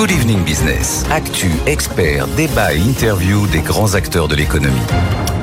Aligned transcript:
Good 0.00 0.12
Evening 0.12 0.42
Business. 0.44 1.04
Actu, 1.10 1.50
experts, 1.66 2.26
débat 2.34 2.72
et 2.72 2.78
interview 2.78 3.46
des 3.48 3.60
grands 3.60 3.94
acteurs 3.94 4.28
de 4.28 4.34
l'économie. 4.34 4.80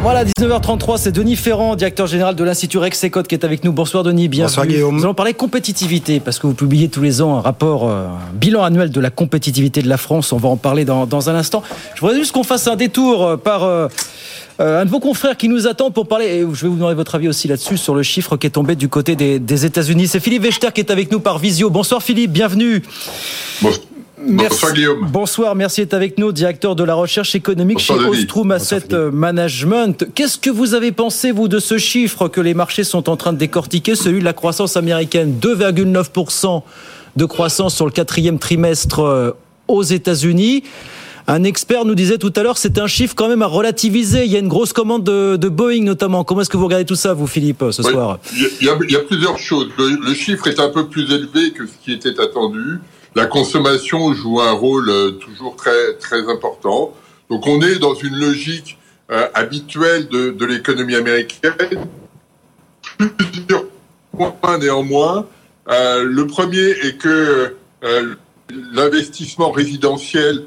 Voilà, 0.02 0.26
19h33, 0.26 0.98
c'est 0.98 1.12
Denis 1.12 1.36
Ferrand, 1.36 1.76
directeur 1.76 2.08
général 2.08 2.34
de 2.34 2.44
l'Institut 2.44 2.80
Rexecode 2.80 3.28
qui 3.28 3.36
est 3.36 3.46
avec 3.46 3.64
nous. 3.64 3.72
Bonsoir 3.72 4.02
Denis, 4.02 4.28
bienvenue. 4.28 4.50
Bonsoir 4.50 4.66
Guillaume. 4.66 4.96
Nous 4.96 5.04
allons 5.04 5.14
parler 5.14 5.36
compétitivité 5.36 6.20
parce 6.20 6.40
que 6.40 6.48
vous 6.48 6.56
publiez 6.56 6.90
tous 6.90 7.04
les 7.04 7.22
ans 7.22 7.38
un 7.38 7.42
rapport, 7.42 7.88
euh, 7.88 8.08
un 8.08 8.34
bilan 8.34 8.64
annuel 8.64 8.90
de 8.90 9.00
la 9.00 9.12
compétitivité 9.12 9.84
de 9.84 9.90
la 9.90 9.98
France. 9.98 10.34
On 10.34 10.38
va 10.38 10.50
en 10.50 10.58
parler 10.58 10.86
dans, 10.86 11.06
dans 11.06 11.30
un 11.30 11.36
instant. 11.36 11.62
Je 11.94 12.02
voudrais 12.02 12.16
juste 12.16 12.32
qu'on 12.32 12.44
fasse 12.44 12.68
un 12.68 12.76
détour 12.76 13.24
euh, 13.28 13.38
par 13.38 13.64
euh, 13.64 13.88
euh, 14.60 14.82
un 14.82 14.86
de 14.86 14.90
vos 14.90 15.00
confrères 15.00 15.38
qui 15.38 15.50
nous 15.50 15.68
attend 15.68 15.92
pour 15.92 16.08
parler, 16.08 16.26
et 16.26 16.40
je 16.40 16.64
vais 16.64 16.68
vous 16.68 16.78
demander 16.78 16.96
votre 16.96 17.14
avis 17.14 17.28
aussi 17.28 17.48
là-dessus, 17.48 17.78
sur 17.78 17.94
le 17.94 18.02
chiffre 18.02 18.38
qui 18.38 18.48
est 18.48 18.52
tombé 18.52 18.76
du 18.76 18.90
côté 18.90 19.16
des, 19.16 19.38
des 19.38 19.66
États-Unis. 19.68 20.08
C'est 20.08 20.20
Philippe 20.20 20.42
Wechter 20.42 20.70
qui 20.74 20.82
est 20.82 20.90
avec 20.90 21.12
nous 21.12 21.20
par 21.20 21.38
visio. 21.38 21.70
Bonsoir 21.70 22.02
Philippe, 22.02 22.32
bienvenue. 22.32 22.82
Bon- 23.62 23.70
Merci. 24.20 24.48
Bonsoir 24.50 24.74
Guillaume. 24.74 25.08
Bonsoir, 25.12 25.56
merci 25.56 25.82
d'être 25.82 25.94
avec 25.94 26.18
nous, 26.18 26.32
directeur 26.32 26.76
de 26.76 26.84
la 26.84 26.96
recherche 26.96 27.36
économique 27.36 27.78
Bonsoir, 27.78 28.00
chez 28.00 28.06
Denis. 28.06 28.18
Ostrom 28.24 28.52
Asset 28.52 28.88
Management. 29.12 30.08
Qu'est-ce 30.16 30.38
que 30.40 30.50
vous 30.50 30.74
avez 30.74 30.92
pensé, 30.92 31.32
vous, 31.32 31.48
de 31.48 31.60
ce 31.60 31.78
chiffre 31.78 32.28
que 32.28 32.42
les 32.42 32.54
marchés 32.56 32.84
sont 32.84 33.10
en 33.10 33.16
train 33.18 33.32
de 33.34 33.38
décortiquer, 33.38 33.96
celui 33.96 34.20
de 34.20 34.26
la 34.26 34.34
croissance 34.34 34.76
américaine? 34.76 35.38
2,9% 35.40 36.64
de 37.16 37.26
croissance 37.26 37.76
sur 37.76 37.86
le 37.86 37.92
quatrième 37.92 38.40
trimestre 38.40 39.02
euh, 39.02 39.32
aux 39.68 39.84
États-Unis 39.84 40.64
un 41.30 41.44
expert 41.44 41.84
nous 41.84 41.94
disait 41.94 42.18
tout 42.20 42.32
à 42.38 42.42
l'heure, 42.42 42.58
c'est 42.58 42.78
un 42.80 42.88
chiffre 42.88 43.14
quand 43.14 43.28
même 43.28 43.42
à 43.42 43.48
relativiser. 43.48 44.24
Il 44.24 44.32
y 44.32 44.38
a 44.38 44.40
une 44.40 44.48
grosse 44.48 44.72
commande 44.72 45.04
de, 45.04 45.36
de 45.36 45.50
Boeing 45.50 45.84
notamment. 45.84 46.24
Comment 46.24 46.40
est-ce 46.40 46.50
que 46.50 46.56
vous 46.56 46.64
regardez 46.64 46.86
tout 46.86 46.96
ça, 46.96 47.14
vous, 47.14 47.28
Philippe, 47.28 47.66
ce 47.72 47.82
Oui, 47.82 47.92
soir? 47.92 48.20
Il 48.62 48.66
y, 48.66 48.70
a- 48.70 48.76
y 49.02 49.06
plusieurs 49.06 49.38
choses. 49.38 49.68
Le, 49.78 50.08
le 50.08 50.14
chiffre 50.14 50.48
est 50.48 50.58
un 50.58 50.70
peu 50.70 50.88
plus 50.88 51.04
élevé 51.12 51.52
que 51.52 51.66
ce 51.68 51.74
qui 51.84 51.92
était 51.92 52.18
attendu. 52.22 52.80
La 53.18 53.26
consommation 53.26 54.14
joue 54.14 54.42
un 54.42 54.52
rôle 54.52 54.92
euh, 54.92 55.10
toujours 55.14 55.56
très 55.56 55.96
très 55.96 56.30
important. 56.30 56.94
Donc 57.32 57.48
on 57.48 57.60
est 57.62 57.80
dans 57.80 57.96
une 57.96 58.16
logique 58.16 58.78
euh, 59.10 59.28
habituelle 59.34 60.08
de, 60.08 60.46
l'économie 60.46 60.94
américaine. 60.94 61.52
Plusieurs 63.00 63.66
points 64.16 64.60
néanmoins. 64.60 65.26
Euh, 65.68 66.04
le 66.04 66.28
premier 66.28 66.70
est 66.86 67.00
que 67.00 67.56
l'investissement 68.74 69.50
résidentiel 69.50 70.44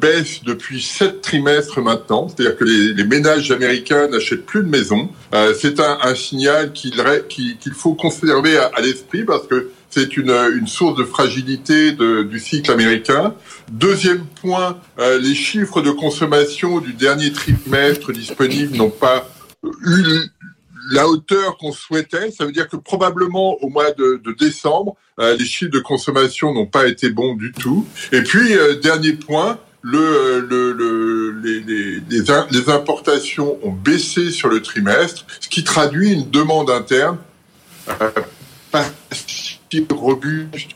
baisse 0.00 0.44
depuis 0.44 0.80
sept 0.82 1.20
trimestres 1.20 1.80
maintenant, 1.80 2.28
c'est-à-dire 2.28 2.56
que 2.56 2.64
les, 2.64 3.04
ménages 3.04 3.50
américains 3.50 4.06
n'achètent 4.06 4.46
plus 4.46 4.62
de 4.62 4.68
maisons. 4.68 5.08
Euh, 5.34 5.52
c'est 5.58 5.80
un, 5.80 6.14
signal 6.14 6.72
qu'il 6.72 7.74
faut 7.74 7.94
conserver 7.94 8.56
à 8.56 8.80
l'esprit 8.80 9.24
parce 9.24 9.48
que 9.48 9.70
c'est 9.94 10.16
une, 10.16 10.30
une 10.30 10.66
source 10.66 10.96
de 10.96 11.04
fragilité 11.04 11.92
du 11.92 12.40
cycle 12.40 12.72
américain. 12.72 13.34
Deuxième 13.70 14.24
point, 14.26 14.80
euh, 14.98 15.20
les 15.20 15.36
chiffres 15.36 15.80
de 15.82 15.92
consommation 15.92 16.80
du 16.80 16.94
dernier 16.94 17.32
trimestre 17.32 18.12
disponibles 18.12 18.76
n'ont 18.76 18.90
pas 18.90 19.28
eu 19.62 20.04
la 20.90 21.06
hauteur 21.06 21.56
qu'on 21.58 21.70
souhaitait. 21.70 22.32
Ça 22.32 22.44
veut 22.44 22.50
dire 22.50 22.68
que 22.68 22.76
probablement 22.76 23.56
au 23.62 23.68
mois 23.68 23.92
de, 23.92 24.20
décembre, 24.36 24.96
euh, 25.20 25.36
les 25.36 25.44
chiffres 25.44 25.70
de 25.70 25.78
consommation 25.78 26.52
n'ont 26.52 26.66
pas 26.66 26.88
été 26.88 27.10
bons 27.10 27.34
du 27.34 27.52
tout. 27.52 27.86
Et 28.10 28.22
puis, 28.22 28.52
euh, 28.52 28.74
dernier 28.80 29.12
point, 29.12 29.60
le, 29.80 30.40
le, 30.40 30.72
le- 30.72 31.40
les, 32.10 32.70
importations 32.70 33.58
ont 33.62 33.70
baissé 33.72 34.30
sur 34.30 34.48
le 34.48 34.60
trimestre, 34.60 35.24
ce 35.40 35.48
qui 35.48 35.62
traduit 35.62 36.12
une 36.12 36.30
demande 36.30 36.70
interne 36.70 37.18
euh, 38.00 38.10
robuste. 39.92 40.70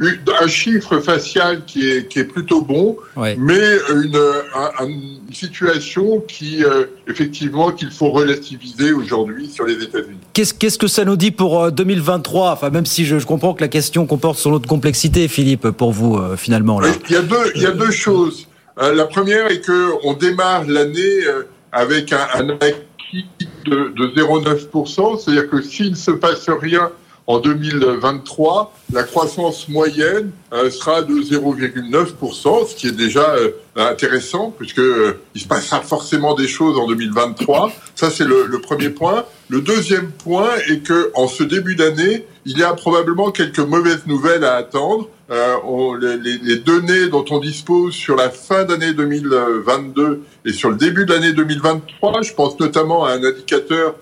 Une- 0.00 0.18
Un 0.40 0.48
chiffre 0.48 0.98
facial 0.98 1.64
qui 1.64 1.88
est, 1.88 2.08
qui 2.08 2.18
est 2.18 2.24
plutôt 2.24 2.60
bon, 2.62 2.96
Ouais. 3.16 3.36
mais 3.38 3.76
une, 3.94 4.16
un- 4.54 4.86
une 4.86 5.20
situation 5.32 6.20
qui, 6.26 6.64
euh, 6.64 6.86
effectivement, 7.06 7.70
qu'il 7.70 7.90
faut 7.90 8.10
relativiser 8.10 8.92
aujourd'hui 8.92 9.48
sur 9.48 9.64
les 9.64 9.74
États-Unis. 9.74 10.16
Qu'est-ce 10.32 10.54
qu'est-ce 10.54 10.78
que 10.78 10.88
ça 10.88 11.04
nous 11.04 11.14
dit 11.16 11.30
pour 11.30 11.62
euh, 11.62 11.70
2023 11.70 12.50
Enfin, 12.50 12.70
même 12.70 12.86
si 12.86 13.04
je, 13.04 13.18
je 13.20 13.26
comprends 13.26 13.54
que 13.54 13.60
la 13.60 13.68
question 13.68 14.06
comporte 14.06 14.38
son 14.38 14.50
lot 14.50 14.58
de 14.58 14.66
complexité, 14.66 15.28
Philippe, 15.28 15.68
pour 15.70 15.92
vous, 15.92 16.16
euh, 16.16 16.36
finalement. 16.36 16.80
Là. 16.80 16.88
Il 17.08 17.12
y 17.12 17.16
a 17.16 17.22
deux, 17.22 17.52
il 17.54 17.62
y 17.62 17.66
a 17.66 17.70
deux 17.72 17.92
choses. 17.92 18.48
Euh, 18.80 18.94
la 18.94 19.04
première 19.04 19.46
est 19.52 19.60
que 19.60 19.90
on 20.02 20.14
démarre 20.14 20.64
l'année 20.66 21.26
euh, 21.28 21.42
avec 21.70 22.12
un, 22.12 22.26
un 22.34 22.50
acquis 22.50 23.26
de, 23.66 23.92
de 23.94 24.20
0,9%, 24.20 25.20
c'est-à-dire 25.20 25.48
que 25.48 25.62
s'il 25.62 25.90
ne 25.90 25.94
se 25.96 26.10
passe 26.10 26.48
rien 26.48 26.90
en 27.26 27.38
2023, 27.38 28.74
la 28.92 29.04
croissance 29.04 29.68
moyenne 29.68 30.30
euh, 30.52 30.70
sera 30.70 31.02
de 31.02 31.14
0,9%, 31.14 32.68
ce 32.68 32.74
qui 32.74 32.88
est 32.88 32.92
déjà 32.92 33.30
euh, 33.36 33.50
intéressant 33.76 34.52
puisque 34.56 34.80
euh, 34.80 35.20
il 35.34 35.40
se 35.40 35.46
passera 35.48 35.80
forcément 35.80 36.34
des 36.34 36.48
choses 36.48 36.78
en 36.78 36.86
2023. 36.88 37.72
Ça 37.94 38.10
c'est 38.10 38.24
le, 38.24 38.46
le 38.46 38.58
premier 38.60 38.90
point. 38.90 39.24
Le 39.48 39.60
deuxième 39.60 40.10
point 40.10 40.48
est 40.68 40.80
que 40.84 41.10
en 41.14 41.28
ce 41.28 41.42
début 41.44 41.76
d'année, 41.76 42.26
il 42.44 42.58
y 42.58 42.62
a 42.64 42.72
probablement 42.74 43.30
quelques 43.30 43.60
mauvaises 43.60 44.06
nouvelles 44.06 44.44
à 44.44 44.54
attendre. 44.56 45.08
Euh, 45.30 45.54
on- 45.64 45.94
les, 45.94 46.16
les- 46.42 46.56
données 46.56 47.08
dont 47.08 47.24
on 47.30 47.38
dispose 47.38 47.94
sur 47.94 48.16
la 48.16 48.30
fin 48.30 48.64
d'année 48.64 48.92
2022 48.92 50.22
et 50.44 50.52
sur 50.52 50.70
le 50.70 50.76
début 50.76 51.06
de 51.06 51.12
l'année 51.14 51.32
2023, 51.32 52.22
je 52.22 52.32
pense 52.34 52.58
notamment 52.60 53.04
à 53.04 53.12
un 53.12 53.22
indicateur 53.24 53.94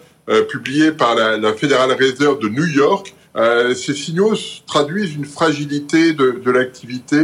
publié 0.49 0.93
par 0.93 1.15
la, 1.15 1.37
la 1.37 1.53
Federal 1.55 1.91
Reserve 1.93 2.39
de 2.41 2.49
New 2.49 2.67
York. 2.67 3.15
Euh, 3.37 3.75
ces 3.75 3.95
signaux 3.95 4.35
traduisent 4.67 5.15
une 5.15 5.25
fragilité 5.25 6.13
de, 6.13 6.41
de 6.45 6.51
l'activité 6.51 7.21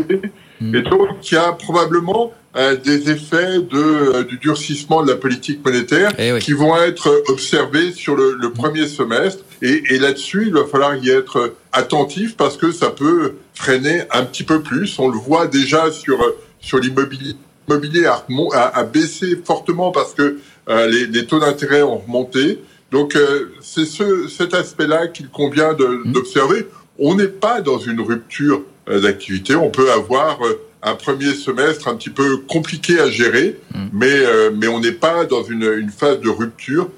et 0.61 0.81
donc 0.83 1.09
il 1.31 1.35
y 1.35 1.37
a 1.37 1.53
probablement 1.53 2.33
euh, 2.57 2.77
des 2.77 3.11
effets 3.11 3.59
de, 3.59 3.67
euh, 3.75 4.23
du 4.25 4.39
durcissement 4.39 5.03
de 5.03 5.11
la 5.11 5.17
politique 5.17 5.63
monétaire 5.65 6.13
Eh 6.19 6.33
oui. 6.33 6.39
qui 6.39 6.53
vont 6.53 6.75
être 6.81 7.23
observés 7.29 7.93
sur 7.93 8.17
le, 8.17 8.37
le 8.41 8.51
premier 8.53 8.87
semestre. 8.87 9.45
Et, 9.63 9.83
et 9.91 9.99
là-dessus, 9.99 10.45
il 10.47 10.53
va 10.55 10.65
falloir 10.65 10.97
y 10.97 11.11
être 11.11 11.55
attentif 11.73 12.37
parce 12.37 12.57
que 12.57 12.71
ça 12.73 12.89
peut 12.91 13.35
freiner 13.53 14.03
un 14.13 14.25
petit 14.25 14.45
peu 14.45 14.63
plus. 14.63 14.99
On 14.99 15.09
le 15.09 15.19
voit 15.19 15.47
déjà 15.49 15.91
sur 15.91 16.19
sur 16.61 16.79
l'immobilier. 16.79 17.35
L'immobilier 17.69 18.07
a, 18.07 18.25
a, 18.55 18.79
a 18.79 18.85
baissé 18.85 19.39
fortement 19.45 19.91
parce 19.91 20.15
que 20.15 20.39
euh, 20.71 20.87
les, 20.89 21.07
les 21.07 21.27
taux 21.27 21.41
d'intérêt 21.41 21.83
ont 21.83 21.99
remonté. 21.99 22.61
Donc 22.93 23.17
euh, 23.17 23.51
c'est 23.61 23.85
ce, 23.85 24.29
cet 24.29 24.55
aspect-là 24.55 25.09
qu'il 25.09 25.29
convient 25.29 25.75
de- 25.75 26.03
d'observer. 26.13 26.67
On 26.99 27.15
n'est 27.15 27.27
pas 27.29 27.61
dans 27.61 27.79
une 27.79 28.01
rupture 28.01 28.63
euh, 28.89 29.01
d'activité. 29.01 29.55
On 29.57 29.71
peut 29.71 29.91
avoir 29.93 30.45
euh, 30.47 30.61
un 30.83 30.95
premier 30.95 31.35
semestre 31.35 31.89
un 31.89 31.97
petit 31.97 32.11
peu 32.11 32.39
compliqué 32.39 33.01
à 33.01 33.11
gérer, 33.11 33.59
mais 33.93 34.07
euh, 34.11 34.51
mais 34.55 34.69
on 34.69 34.79
n'est 34.81 34.93
pas 34.93 35.25
dans 35.25 35.43
une, 35.43 35.65
une 35.65 35.91
phase 35.91 36.21
de 36.21 36.29
rupture 36.29 36.89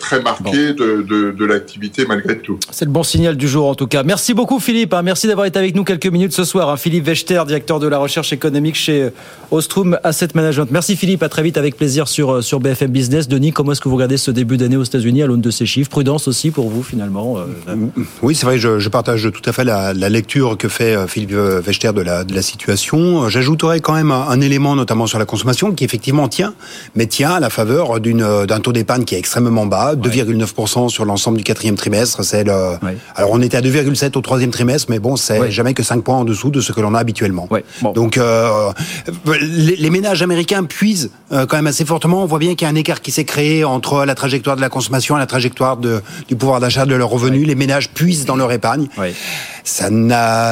très 0.00 0.20
marquée 0.22 0.72
de, 0.74 1.02
de, 1.02 1.30
de 1.30 1.44
l'activité 1.44 2.04
malgré 2.08 2.38
tout. 2.38 2.58
C'est 2.70 2.84
le 2.84 2.90
bon 2.90 3.02
signal 3.02 3.36
du 3.36 3.46
jour 3.48 3.68
en 3.68 3.74
tout 3.74 3.86
cas. 3.86 4.02
Merci 4.02 4.34
beaucoup 4.34 4.58
Philippe. 4.58 4.92
hein. 4.94 5.02
Merci 5.02 5.26
d'avoir 5.28 5.46
été 5.46 5.58
avec 5.58 5.74
nous 5.76 5.84
quelques 5.84 6.06
minutes 6.08 6.32
ce 6.32 6.44
soir. 6.44 6.68
hein. 6.68 6.76
Philippe 6.76 7.06
Wechter, 7.06 7.42
directeur 7.46 7.78
de 7.78 7.86
la 7.86 7.98
recherche 7.98 8.32
économique 8.32 8.74
chez 8.74 9.02
euh, 9.04 9.10
Ostrom 9.50 9.98
Asset 10.04 10.28
Management. 10.34 10.70
Merci 10.70 10.96
Philippe. 10.96 11.22
À 11.22 11.28
très 11.28 11.42
vite 11.42 11.56
avec 11.56 11.76
plaisir 11.76 12.08
sur 12.08 12.30
euh, 12.34 12.40
sur 12.42 12.60
BFM 12.60 12.90
Business. 12.90 13.28
Denis, 13.28 13.52
comment 13.52 13.72
est-ce 13.72 13.80
que 13.80 13.88
vous 13.88 13.94
regardez 13.94 14.16
ce 14.16 14.30
début 14.30 14.56
d'année 14.56 14.76
aux 14.76 14.82
États-Unis 14.84 15.22
à 15.22 15.26
l'aune 15.26 15.40
de 15.40 15.50
ces 15.50 15.66
chiffres? 15.66 15.90
Prudence 15.90 16.26
aussi 16.28 16.50
pour 16.50 16.68
vous 16.68 16.82
finalement. 16.82 17.36
euh, 17.38 17.74
Oui, 18.22 18.34
c'est 18.34 18.46
vrai, 18.46 18.58
je, 18.58 18.78
je 18.78 18.88
partage 18.88 19.28
tout 19.32 19.48
à 19.48 19.52
fait 19.52 19.64
la, 19.64 19.94
la 19.94 20.08
lecture 20.08 20.56
que 20.58 20.68
fait 20.68 20.96
euh, 20.96 21.06
Philippe 21.06 21.32
Wechter 21.66 21.92
de 21.92 22.00
la, 22.02 22.24
de 22.24 22.34
la 22.34 22.42
situation. 22.42 23.24
Euh, 23.24 23.28
J'ajouterais 23.28 23.80
quand 23.80 23.94
même 23.94 24.10
un, 24.10 24.26
un 24.28 24.40
élément, 24.40 24.74
notamment 24.76 25.06
sur 25.06 25.18
la 25.18 25.24
consommation, 25.24 25.72
qui 25.72 25.84
effectivement 25.84 26.28
tient, 26.28 26.54
mais 26.94 27.06
tient 27.06 27.32
à 27.32 27.40
la 27.40 27.50
faveur 27.50 27.96
euh, 27.98 28.46
d'un 28.46 28.60
taux 28.60 28.72
d'épargne 28.72 29.04
qui 29.04 29.14
est 29.14 29.18
extrêmement 29.18 29.66
bas, 29.68 29.94
2,9% 29.94 30.88
sur 30.88 31.04
l'ensemble 31.04 31.38
du 31.38 31.44
quatrième 31.44 31.76
trimestre. 31.76 32.24
C'est 32.24 32.44
le, 32.44 32.52
Ouais. 32.82 32.96
Alors 33.16 33.30
on 33.32 33.40
était 33.42 33.56
à 33.56 33.60
2,7 33.60 34.16
au 34.16 34.20
troisième 34.20 34.50
trimestre, 34.50 34.88
mais 34.90 34.98
bon, 34.98 35.16
c'est 35.16 35.38
Ouais. 35.38 35.50
jamais 35.50 35.74
que 35.74 35.82
5 35.82 36.02
points 36.02 36.16
en 36.16 36.24
dessous 36.24 36.50
de 36.50 36.60
ce 36.60 36.72
que 36.72 36.80
l'on 36.80 36.94
a 36.94 36.98
habituellement. 36.98 37.48
Bon. 37.82 37.92
Donc 37.92 38.16
euh, 38.18 38.70
les, 39.40 39.76
les 39.76 39.90
ménages 39.90 40.22
américains 40.22 40.64
puisent 40.64 41.10
euh, 41.32 41.46
quand 41.46 41.56
même 41.56 41.66
assez 41.66 41.84
fortement. 41.84 42.22
On 42.22 42.26
voit 42.26 42.38
bien 42.38 42.54
qu'il 42.54 42.66
y 42.66 42.68
a 42.68 42.72
un 42.72 42.76
écart 42.76 43.00
qui 43.00 43.10
s'est 43.10 43.24
créé 43.24 43.64
entre 43.64 44.04
la 44.04 44.14
trajectoire 44.14 44.56
de 44.56 44.60
la 44.60 44.68
consommation 44.68 45.16
et 45.16 45.18
la 45.20 45.26
trajectoire 45.26 45.76
de, 45.76 46.00
du 46.28 46.36
pouvoir 46.36 46.60
d'achat 46.60 46.86
de 46.86 46.94
leurs 46.94 47.08
revenus. 47.10 47.46
Les 47.46 47.54
ménages 47.54 47.90
puisent 47.90 48.24
dans 48.24 48.36
leur 48.36 48.50
épargne. 48.52 48.88
Ça, 49.68 49.88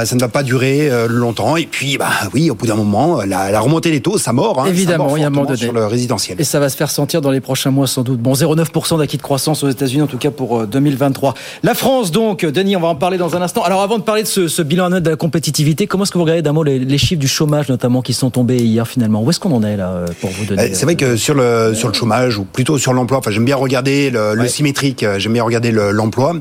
ça 0.05 0.15
ne 0.15 0.21
va 0.21 0.29
pas 0.29 0.43
durer 0.43 0.91
euh, 0.91 1.07
longtemps. 1.09 1.57
Et 1.57 1.65
puis, 1.67 1.97
bah 1.97 2.11
oui, 2.35 2.51
au 2.51 2.55
bout 2.55 2.67
d'un 2.67 2.75
moment, 2.75 3.23
la, 3.27 3.51
la 3.51 3.61
remontée 3.61 3.91
des 3.91 4.01
taux, 4.01 4.19
ça 4.19 4.33
mord. 4.33 4.61
Hein, 4.61 4.67
Évidemment, 4.69 5.09
ça 5.11 5.17
il 5.17 5.21
y 5.23 5.25
a 5.25 5.29
un 5.29 5.31
moment 5.31 5.47
donné. 5.47 5.57
sur 5.59 5.73
le 5.73 5.87
résidentiel. 5.87 6.37
Et 6.41 6.45
ça 6.45 6.61
va 6.61 6.69
se 6.69 6.77
faire 6.77 6.91
sentir 6.91 7.21
dans 7.23 7.31
les 7.31 7.41
prochains 7.41 7.71
mois 7.71 7.87
sans 7.87 8.03
doute. 8.03 8.21
Bon, 8.21 8.35
0,9% 8.35 8.99
d'acquis 8.99 9.17
de 9.17 9.23
croissance 9.23 9.63
aux 9.65 9.69
États-Unis, 9.71 10.03
en 10.03 10.07
tout 10.07 10.19
cas 10.19 10.31
pour 10.31 10.61
euh, 10.61 10.67
2023. 10.67 11.35
La 11.63 11.75
France, 11.75 12.11
donc, 12.13 12.45
Denis, 12.45 12.77
on 12.77 12.81
va 12.81 12.89
en 12.89 12.95
parler 12.95 13.17
dans 13.17 13.35
un 13.37 13.43
instant. 13.43 13.63
Alors, 13.63 13.81
avant 13.83 13.99
de 13.99 14.03
parler 14.03 14.23
de 14.23 14.29
ce, 14.29 14.49
ce 14.49 14.61
bilan 14.63 14.87
annuel 14.87 15.03
de 15.03 15.11
la 15.11 15.17
compétitivité, 15.17 15.87
comment 15.87 16.05
est-ce 16.05 16.13
que 16.13 16.19
vous 16.19 16.25
regardez 16.25 16.43
d'un 16.43 16.53
mot 16.53 16.63
les, 16.63 16.79
les 16.79 16.99
chiffres 16.99 17.21
du 17.21 17.29
chômage, 17.29 17.69
notamment, 17.71 18.03
qui 18.03 18.13
sont 18.13 18.31
tombés 18.31 18.59
hier 18.59 18.87
finalement? 18.87 19.23
Où 19.23 19.31
est-ce 19.31 19.41
qu'on 19.41 19.53
en 19.53 19.63
est 19.63 19.77
là 19.79 19.91
euh, 19.93 20.07
pour 20.21 20.31
vous, 20.31 20.45
Denis 20.45 20.61
Euh, 20.61 20.69
C'est 20.75 20.85
vrai 20.85 20.97
que 20.97 21.17
sur 21.17 21.35
le 21.35 21.73
sur 21.75 21.89
le 21.89 21.95
chômage 21.95 22.39
ou 22.39 22.45
plutôt 22.45 22.77
sur 22.79 22.93
l'emploi, 22.93 23.19
enfin 23.19 23.31
j'aime 23.31 23.45
bien 23.45 23.57
regarder 23.57 24.11
le, 24.11 24.35
le 24.35 24.47
symétrique, 24.49 25.03
euh, 25.03 25.19
j'aime 25.19 25.33
bien 25.33 25.43
regarder 25.45 25.71
le- 25.71 25.91
l'emploi. 25.91 26.35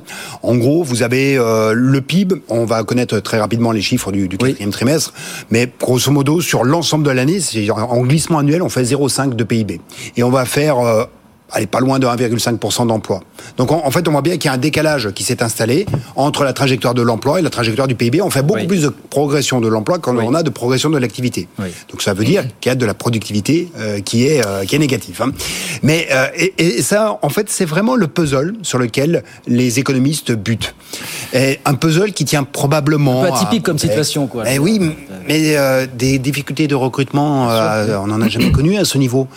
en 0.43 0.55
gros, 0.55 0.83
vous 0.83 1.03
avez 1.03 1.37
euh, 1.37 1.73
le 1.73 2.01
PIB, 2.01 2.35
on 2.49 2.64
on 2.65 2.67
va 2.67 2.83
connaître 2.83 3.19
très 3.19 3.39
rapidement 3.39 3.71
les 3.71 3.81
chiffres 3.81 4.11
du, 4.11 4.27
du 4.27 4.37
quatrième 4.37 4.71
trimestre, 4.71 5.13
mais 5.51 5.71
grosso 5.79 6.11
modo, 6.11 6.41
sur 6.41 6.63
l'ensemble 6.63 7.05
de 7.05 7.11
l'année, 7.11 7.39
en 7.69 8.01
glissement 8.01 8.39
annuel, 8.39 8.63
on 8.63 8.69
fait 8.69 8.81
0,5 8.81 9.35
de 9.35 9.43
PIB. 9.43 9.81
Et 10.17 10.23
on 10.23 10.31
va 10.31 10.45
faire 10.45 10.79
euh, 10.79 11.05
allez, 11.55 11.67
pas 11.67 11.79
loin 11.79 11.99
de 11.99 12.05
1,5% 12.05 12.87
d'emploi. 12.87 13.21
Donc 13.57 13.71
en, 13.71 13.89
fait, 13.91 14.07
on 14.07 14.11
voit 14.11 14.21
bien 14.21 14.33
qu'il 14.33 14.45
y 14.45 14.51
a 14.51 14.53
un 14.53 14.57
décalage 14.57 15.11
qui 15.11 15.23
s'est 15.23 15.41
installé 15.41 15.85
entre 16.15 16.43
la 16.43 16.53
trajectoire 16.53 16.93
de 16.93 17.01
l'emploi 17.01 17.39
et 17.39 17.41
la 17.41 17.49
trajectoire 17.49 17.87
du 17.87 17.95
PIB. 17.95 18.21
On 18.21 18.29
fait 18.29 18.43
beaucoup 18.43 18.67
plus 18.67 18.83
de 18.83 18.89
progression 18.89 19.61
de 19.61 19.67
l'emploi 19.67 19.99
quand 19.99 20.15
on 20.17 20.33
a 20.33 20.43
de 20.43 20.49
progression 20.49 20.89
de 20.89 20.97
l'activité. 20.97 21.47
Donc 21.89 22.01
ça 22.01 22.13
veut 22.13 22.25
dire 22.25 22.43
qu'il 22.59 22.69
y 22.69 22.73
a 22.73 22.75
de 22.75 22.85
la 22.85 22.93
productivité 22.93 23.69
euh, 23.77 24.01
qui 24.01 24.27
est 24.27 24.45
euh, 24.45 24.65
qui 24.65 24.75
est 24.75 24.79
négative. 24.79 25.21
Hein. 25.21 25.31
Mais 25.81 26.07
euh, 26.11 26.27
et, 26.35 26.53
et, 26.57 26.81
ça, 26.81 27.17
en 27.21 27.29
fait, 27.29 27.49
c'est 27.49 27.65
vraiment 27.65 27.95
le 27.95 28.07
puzzle 28.07 28.55
sur 28.61 28.77
lequel 28.77 29.23
les 29.47 29.79
économistes 29.79 30.31
butent. 30.33 30.75
Et 31.33 31.59
un 31.65 31.75
puzzle 31.75 32.11
qui 32.11 32.25
tient 32.25 32.43
probablement. 32.43 33.23
Un 33.23 33.29
peu 33.29 33.33
atypique 33.33 33.63
comme 33.63 33.79
situation, 33.79 34.27
quoi. 34.27 34.43
Eh 34.49 34.59
oui, 34.59 34.79
mais 35.27 35.55
des 35.97 36.19
difficultés 36.19 36.67
de 36.67 36.75
recrutement, 36.75 37.47
on 37.47 38.07
n'en 38.07 38.21
a 38.21 38.27
jamais 38.27 38.51
connu 38.51 38.77
à 38.77 38.85
ce 38.85 38.97
niveau. 38.97 39.27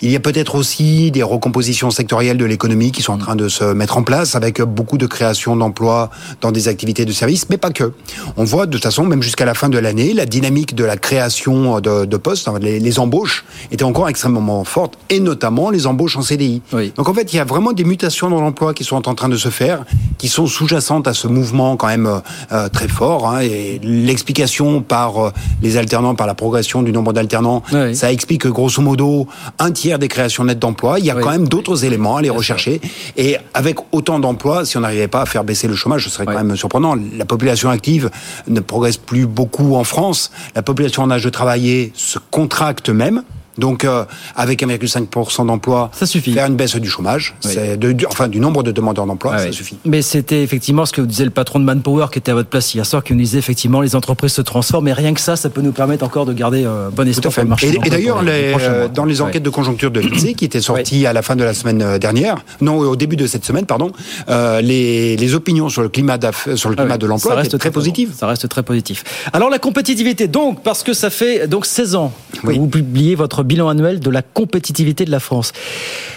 Il 0.00 0.10
y 0.10 0.16
a 0.16 0.20
peut-être 0.20 0.54
aussi 0.54 1.10
des 1.10 1.22
recompositions 1.22 1.63
sectorielles 1.72 2.36
de 2.36 2.44
l'économie 2.44 2.92
qui 2.92 3.02
sont 3.02 3.12
en 3.12 3.18
train 3.18 3.36
de 3.36 3.48
se 3.48 3.64
mettre 3.64 3.96
en 3.96 4.02
place 4.02 4.34
avec 4.34 4.60
beaucoup 4.62 4.98
de 4.98 5.06
création 5.06 5.56
d'emplois 5.56 6.10
dans 6.40 6.52
des 6.52 6.68
activités 6.68 7.04
de 7.04 7.12
services, 7.12 7.48
mais 7.50 7.56
pas 7.56 7.70
que. 7.70 7.92
On 8.36 8.44
voit 8.44 8.66
de 8.66 8.72
toute 8.72 8.82
façon, 8.82 9.04
même 9.04 9.22
jusqu'à 9.22 9.44
la 9.44 9.54
fin 9.54 9.68
de 9.68 9.78
l'année, 9.78 10.12
la 10.12 10.26
dynamique 10.26 10.74
de 10.74 10.84
la 10.84 10.96
création 10.96 11.80
de, 11.80 12.04
de 12.04 12.16
postes, 12.16 12.48
les, 12.60 12.80
les, 12.80 12.98
embauches, 12.98 13.44
était 13.72 13.84
encore 13.84 14.08
extrêmement 14.08 14.64
forte, 14.64 14.94
et 15.10 15.20
notamment 15.20 15.70
les 15.70 15.86
embauches 15.86 16.16
en 16.16 16.22
CDI. 16.22 16.62
Oui. 16.72 16.92
Donc 16.96 17.08
en 17.08 17.14
fait, 17.14 17.32
il 17.32 17.36
y 17.36 17.40
a 17.40 17.44
vraiment 17.44 17.72
des 17.72 17.84
mutations 17.84 18.30
dans 18.30 18.40
l'emploi 18.40 18.74
qui 18.74 18.84
sont 18.84 19.08
en 19.08 19.14
train 19.14 19.28
de 19.28 19.36
se 19.36 19.48
faire, 19.48 19.84
qui 20.18 20.28
sont 20.28 20.46
sous-jacentes 20.46 21.08
à 21.08 21.14
ce 21.14 21.28
mouvement 21.28 21.76
quand 21.76 21.88
même 21.88 22.20
euh, 22.52 22.68
très 22.68 22.88
fort. 22.88 23.28
Hein, 23.28 23.40
et 23.40 23.80
l'explication 23.82 24.82
par 24.82 25.18
euh, 25.18 25.30
les 25.62 25.76
alternants, 25.76 26.14
par 26.14 26.26
la 26.26 26.34
progression 26.34 26.82
du 26.82 26.92
nombre 26.92 27.12
d'alternants, 27.12 27.62
oui. 27.72 27.94
ça 27.94 28.12
explique 28.12 28.42
que 28.42 28.48
grosso 28.48 28.82
modo 28.82 29.26
un 29.58 29.70
tiers 29.70 29.98
des 29.98 30.08
créations 30.08 30.44
nettes 30.44 30.58
d'emplois, 30.58 30.98
il 30.98 31.06
y 31.06 31.10
a 31.10 31.14
quand 31.14 31.30
même 31.30 31.43
d'autres 31.44 31.84
éléments 31.84 32.16
à 32.16 32.18
aller 32.20 32.30
rechercher. 32.30 32.80
Et 33.16 33.36
avec 33.54 33.78
autant 33.92 34.18
d'emplois, 34.18 34.64
si 34.64 34.76
on 34.76 34.80
n'arrivait 34.80 35.08
pas 35.08 35.22
à 35.22 35.26
faire 35.26 35.44
baisser 35.44 35.68
le 35.68 35.74
chômage, 35.74 36.04
ce 36.04 36.10
serait 36.10 36.26
quand 36.26 36.32
même 36.32 36.56
surprenant. 36.56 36.96
La 37.16 37.24
population 37.24 37.70
active 37.70 38.10
ne 38.48 38.60
progresse 38.60 38.96
plus 38.96 39.26
beaucoup 39.26 39.74
en 39.76 39.84
France. 39.84 40.30
La 40.54 40.62
population 40.62 41.02
en 41.02 41.10
âge 41.10 41.24
de 41.24 41.30
travailler 41.30 41.92
se 41.94 42.18
contracte 42.30 42.88
même. 42.88 43.22
Donc, 43.58 43.84
euh, 43.84 44.04
avec 44.36 44.62
1,5% 44.62 45.46
d'emploi, 45.46 45.90
ça 45.92 46.06
suffit. 46.06 46.32
Faire 46.32 46.46
une 46.46 46.56
baisse 46.56 46.74
du 46.76 46.88
chômage, 46.88 47.34
oui. 47.44 47.50
c'est 47.54 47.76
de, 47.76 47.92
du, 47.92 48.06
enfin 48.06 48.28
du 48.28 48.40
nombre 48.40 48.62
de 48.62 48.72
demandeurs 48.72 49.06
d'emploi, 49.06 49.32
ah, 49.34 49.38
ça 49.38 49.46
oui. 49.46 49.52
suffit. 49.52 49.78
Mais 49.84 50.02
c'était 50.02 50.42
effectivement 50.42 50.86
ce 50.86 50.92
que 50.92 51.00
vous 51.00 51.06
disait 51.06 51.24
le 51.24 51.30
patron 51.30 51.60
de 51.60 51.64
Manpower 51.64 52.06
qui 52.12 52.18
était 52.18 52.32
à 52.32 52.34
votre 52.34 52.48
place 52.48 52.74
hier 52.74 52.84
soir, 52.84 53.04
qui 53.04 53.12
nous 53.12 53.20
disait 53.20 53.38
effectivement 53.38 53.80
les 53.80 53.96
entreprises 53.96 54.32
se 54.32 54.42
transforment, 54.42 54.88
et 54.88 54.92
rien 54.92 55.14
que 55.14 55.20
ça, 55.20 55.36
ça 55.36 55.50
peut 55.50 55.62
nous 55.62 55.72
permettre 55.72 56.04
encore 56.04 56.26
de 56.26 56.32
garder 56.32 56.64
euh, 56.64 56.90
bon 56.90 57.06
espoir 57.08 57.32
sur 57.32 57.42
le 57.42 57.48
marché. 57.48 57.68
Et, 57.68 57.86
et 57.86 57.90
d'ailleurs, 57.90 58.22
euh, 58.24 58.88
dans 58.88 59.04
les 59.04 59.20
enquêtes 59.20 59.42
de 59.42 59.50
conjoncture 59.50 59.90
de 59.90 60.00
l'INSEE 60.00 60.34
qui 60.34 60.44
étaient 60.44 60.60
sorties 60.60 61.06
à 61.06 61.12
la 61.12 61.22
fin 61.22 61.36
de 61.36 61.44
la 61.44 61.54
semaine 61.54 61.82
euh, 61.82 61.98
dernière, 61.98 62.44
non, 62.60 62.78
au 62.78 62.96
début 62.96 63.16
de 63.16 63.26
cette 63.26 63.44
semaine, 63.44 63.66
pardon, 63.66 63.92
euh, 64.28 64.60
les, 64.60 65.16
les 65.16 65.34
opinions 65.34 65.68
sur 65.68 65.82
le 65.82 65.88
climat, 65.88 66.18
sur 66.56 66.70
le 66.70 66.76
climat 66.76 66.94
ah, 66.94 66.98
de 66.98 67.06
l'emploi 67.06 67.42
très, 67.42 67.58
très 67.58 67.70
positives. 67.70 68.12
Ça 68.16 68.26
reste 68.26 68.48
très 68.48 68.62
positif. 68.62 69.04
Alors 69.32 69.50
la 69.50 69.58
compétitivité, 69.58 70.28
donc, 70.28 70.62
parce 70.62 70.82
que 70.82 70.92
ça 70.92 71.10
fait 71.10 71.46
donc 71.46 71.66
16 71.66 71.94
ans 71.94 72.12
que 72.42 72.52
vous 72.52 72.66
publiez 72.66 73.14
votre 73.14 73.43
bilan 73.44 73.68
annuel 73.68 74.00
de 74.00 74.10
la 74.10 74.22
compétitivité 74.22 75.04
de 75.04 75.10
la 75.10 75.20
France. 75.20 75.52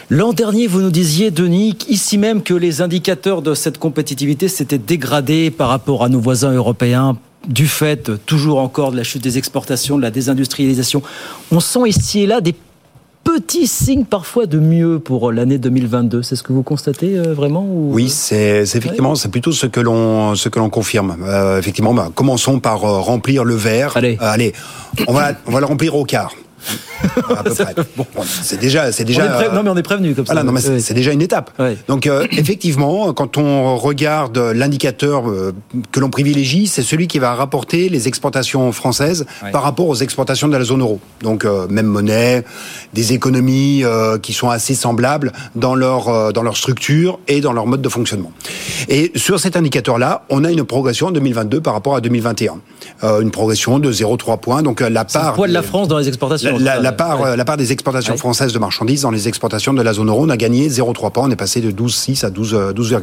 L'an 0.10 0.34
dernier, 0.34 0.68
vous 0.68 0.82
nous 0.82 0.92
disiez, 0.92 1.32
Denis, 1.32 1.78
ici 1.90 2.18
même 2.18 2.42
que 2.42 2.54
les 2.54 2.82
indicateurs 2.82 3.42
de 3.42 3.54
cette 3.54 3.78
compétitivité 3.78 4.48
s'étaient 4.48 4.78
dégradés 4.78 5.52
par 5.52 5.70
rapport 5.70 6.04
à 6.04 6.10
nos 6.10 6.20
voisins 6.20 6.54
européens 6.54 7.18
du 7.48 7.68
fait 7.68 8.26
toujours 8.26 8.60
encore 8.60 8.92
de 8.92 8.98
la 8.98 9.04
chute 9.04 9.24
des 9.24 9.38
exportations, 9.38 9.98
de 9.98 10.02
la 10.02 10.12
désindustrialisation. 10.12 11.02
On 11.52 11.60
sent 11.60 11.88
ici 11.88 12.22
et 12.22 12.28
là 12.28 12.42
des 12.42 12.56
petits 13.24 13.68
signes 13.68 14.06
parfois 14.06 14.46
de 14.46 14.58
mieux 14.58 15.00
pour 15.00 15.32
l'année 15.32 15.58
2022. 15.58 16.24
C'est 16.24 16.36
ce 16.36 16.44
que 16.44 16.54
vous 16.54 16.64
constatez 16.64 17.18
euh, 17.18 17.34
vraiment 17.34 17.66
ou... 17.66 17.92
Oui, 17.94 18.10
c'est 18.10 18.62
effectivement, 18.62 19.12
ouais. 19.12 19.16
c'est 19.16 19.30
plutôt 19.30 19.52
ce 19.52 19.66
que 19.68 19.82
l'on 19.82 20.36
ce 20.36 20.48
que 20.48 20.60
l'on 20.60 20.70
confirme. 20.70 21.18
Euh, 21.24 21.60
effectivement, 21.60 21.94
bah, 21.94 22.10
commençons 22.14 22.60
par 22.60 22.86
euh, 22.86 23.00
remplir 23.00 23.44
le 23.44 23.56
verre. 23.56 23.98
Allez, 23.98 24.18
allez, 24.22 24.54
on 25.08 25.14
va 25.14 25.34
on 25.46 25.52
va 25.52 25.60
le 25.60 25.66
remplir 25.66 25.96
au 25.96 26.06
quart. 26.06 26.32
À 27.30 27.44
peu 27.44 27.54
près. 27.54 27.76
Bon, 27.96 28.06
c'est 28.24 28.60
déjà, 28.60 28.92
c'est 28.92 29.04
déjà. 29.04 29.28
Pré... 29.28 29.50
Non, 29.54 29.64
mais 29.64 29.70
on 29.70 29.78
est 29.78 29.84
prévenu 29.84 30.14
comme 30.14 30.26
ça. 30.26 30.34
Voilà, 30.34 30.46
non, 30.46 30.52
mais 30.52 30.80
c'est 30.80 30.94
déjà 30.94 31.12
une 31.12 31.22
étape. 31.22 31.52
Donc, 31.88 32.08
euh, 32.08 32.28
effectivement, 32.32 33.14
quand 33.14 33.38
on 33.38 33.78
regarde 33.78 34.38
l'indicateur 34.38 35.30
euh, 35.30 35.54
que 35.92 36.00
l'on 36.00 36.10
privilégie, 36.10 36.68
c'est 36.68 36.84
celui 36.84 37.08
qui 37.08 37.20
va 37.20 37.34
rapporter 37.34 37.90
les 37.90 38.08
exportations 38.08 38.72
françaises 38.72 39.26
par 39.52 39.64
rapport 39.64 39.88
aux 39.88 39.96
exportations 39.96 40.48
de 40.48 40.58
la 40.58 40.64
zone 40.64 40.82
euro. 40.82 41.00
Donc, 41.22 41.46
euh, 41.46 41.68
même 41.70 41.88
monnaie, 41.88 42.44
des 42.94 43.14
économies 43.14 43.84
qui 44.22 44.34
sont 44.34 44.50
assez 44.50 44.76
semblables 44.76 45.32
dans 45.56 45.76
leur 45.76 46.34
dans 46.34 46.44
leur 46.44 46.58
structure 46.58 47.20
et 47.28 47.42
dans 47.42 47.54
leur 47.54 47.68
mode 47.68 47.82
de 47.82 47.90
fonctionnement. 47.90 48.32
Et 48.90 49.12
sur 49.16 49.40
cet 49.40 49.56
indicateur-là, 49.56 50.26
on 50.30 50.44
a 50.44 50.52
une 50.52 50.64
progression 50.64 51.08
en 51.08 51.12
2022 51.12 51.62
par 51.62 51.74
rapport 51.74 51.96
à 51.96 52.02
2021, 52.02 52.54
euh, 52.54 52.56
une 53.04 53.32
progression 53.32 53.80
de 53.80 53.92
0,3 53.92 54.40
points. 54.40 54.62
Donc, 54.64 54.82
la 54.82 55.06
part 55.06 55.32
le 55.32 55.36
poids 55.36 55.48
de 55.48 55.54
la 55.54 55.62
France 55.62 55.88
dans 55.88 55.98
les 55.98 56.08
exportations. 56.08 56.58
La, 56.58 56.76
la, 56.76 56.82
la 56.82 56.92
part, 56.92 57.22
ouais. 57.22 57.38
la 57.38 57.46
part 57.46 57.58
des 57.58 57.72
exportations 57.72 58.14
ouais. 58.14 58.20
françaises 58.20 58.54
de 58.54 58.60
marchandises 58.60 59.02
dans 59.02 59.12
les 59.12 59.28
exportations 59.28 59.74
de 59.74 59.82
la 59.82 59.94
zone 59.94 60.10
euro, 60.10 60.26
on 60.26 60.30
a 60.30 60.38
gagné 60.38 60.68
0,3 60.68 61.12
points. 61.12 61.28
On 61.28 61.32
est 61.32 61.36
passé 61.36 61.62
de 61.62 61.72
12,6 61.72 62.26
à 62.26 62.30
12,9. 62.30 62.74
12, 62.74 62.94
ouais. 62.94 63.00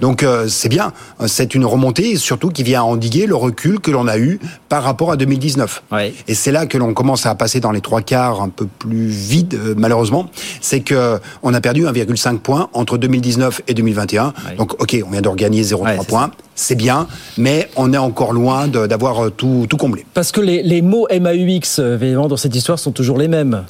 Donc 0.00 0.22
euh, 0.22 0.48
c'est 0.48 0.68
bien. 0.68 0.92
C'est 1.26 1.54
une 1.54 1.64
remontée, 1.64 2.16
surtout 2.16 2.50
qui 2.50 2.62
vient 2.62 2.82
endiguer 2.82 3.26
le 3.26 3.34
recul 3.36 3.80
que 3.80 3.90
l'on 3.90 4.08
a 4.08 4.18
eu 4.18 4.38
par 4.68 4.82
rapport 4.82 5.10
à 5.10 5.16
2019. 5.16 5.82
Et 6.28 6.34
c'est 6.34 6.52
là 6.52 6.66
que 6.66 6.78
l'on 6.78 6.94
commence 6.94 7.26
à 7.26 7.34
passer 7.34 7.60
dans 7.60 7.72
les 7.72 7.80
trois 7.80 8.02
quarts 8.02 8.42
un 8.42 8.48
peu 8.48 8.66
plus 8.66 9.06
vide, 9.06 9.54
euh, 9.54 9.74
malheureusement. 9.76 10.30
C'est 10.60 10.80
que 10.80 11.18
on 11.42 11.54
a 11.54 11.60
perdu 11.60 11.84
1,5 11.84 12.38
points 12.38 12.68
entre 12.72 12.98
2019 12.98 13.62
et 13.68 13.74
2021. 13.74 14.32
Donc 14.58 14.80
ok, 14.80 14.96
on 15.06 15.10
vient 15.10 15.22
de 15.22 15.28
regagner 15.28 15.62
0,3 15.62 16.04
points. 16.06 16.30
C'est 16.54 16.74
bien, 16.74 17.06
mais 17.36 17.68
on 17.76 17.92
est 17.92 17.98
encore 17.98 18.32
loin 18.32 18.66
d'avoir 18.66 19.15
tout, 19.36 19.66
tout 19.68 19.76
comblé. 19.76 20.04
Parce 20.14 20.32
que 20.32 20.40
les, 20.40 20.62
les 20.62 20.82
mots 20.82 21.06
MAUX, 21.10 21.78
évidemment, 21.78 22.28
dans 22.28 22.36
cette 22.36 22.54
histoire, 22.54 22.78
sont 22.78 22.92
toujours 22.92 23.18
les 23.18 23.28
mêmes. 23.28 23.64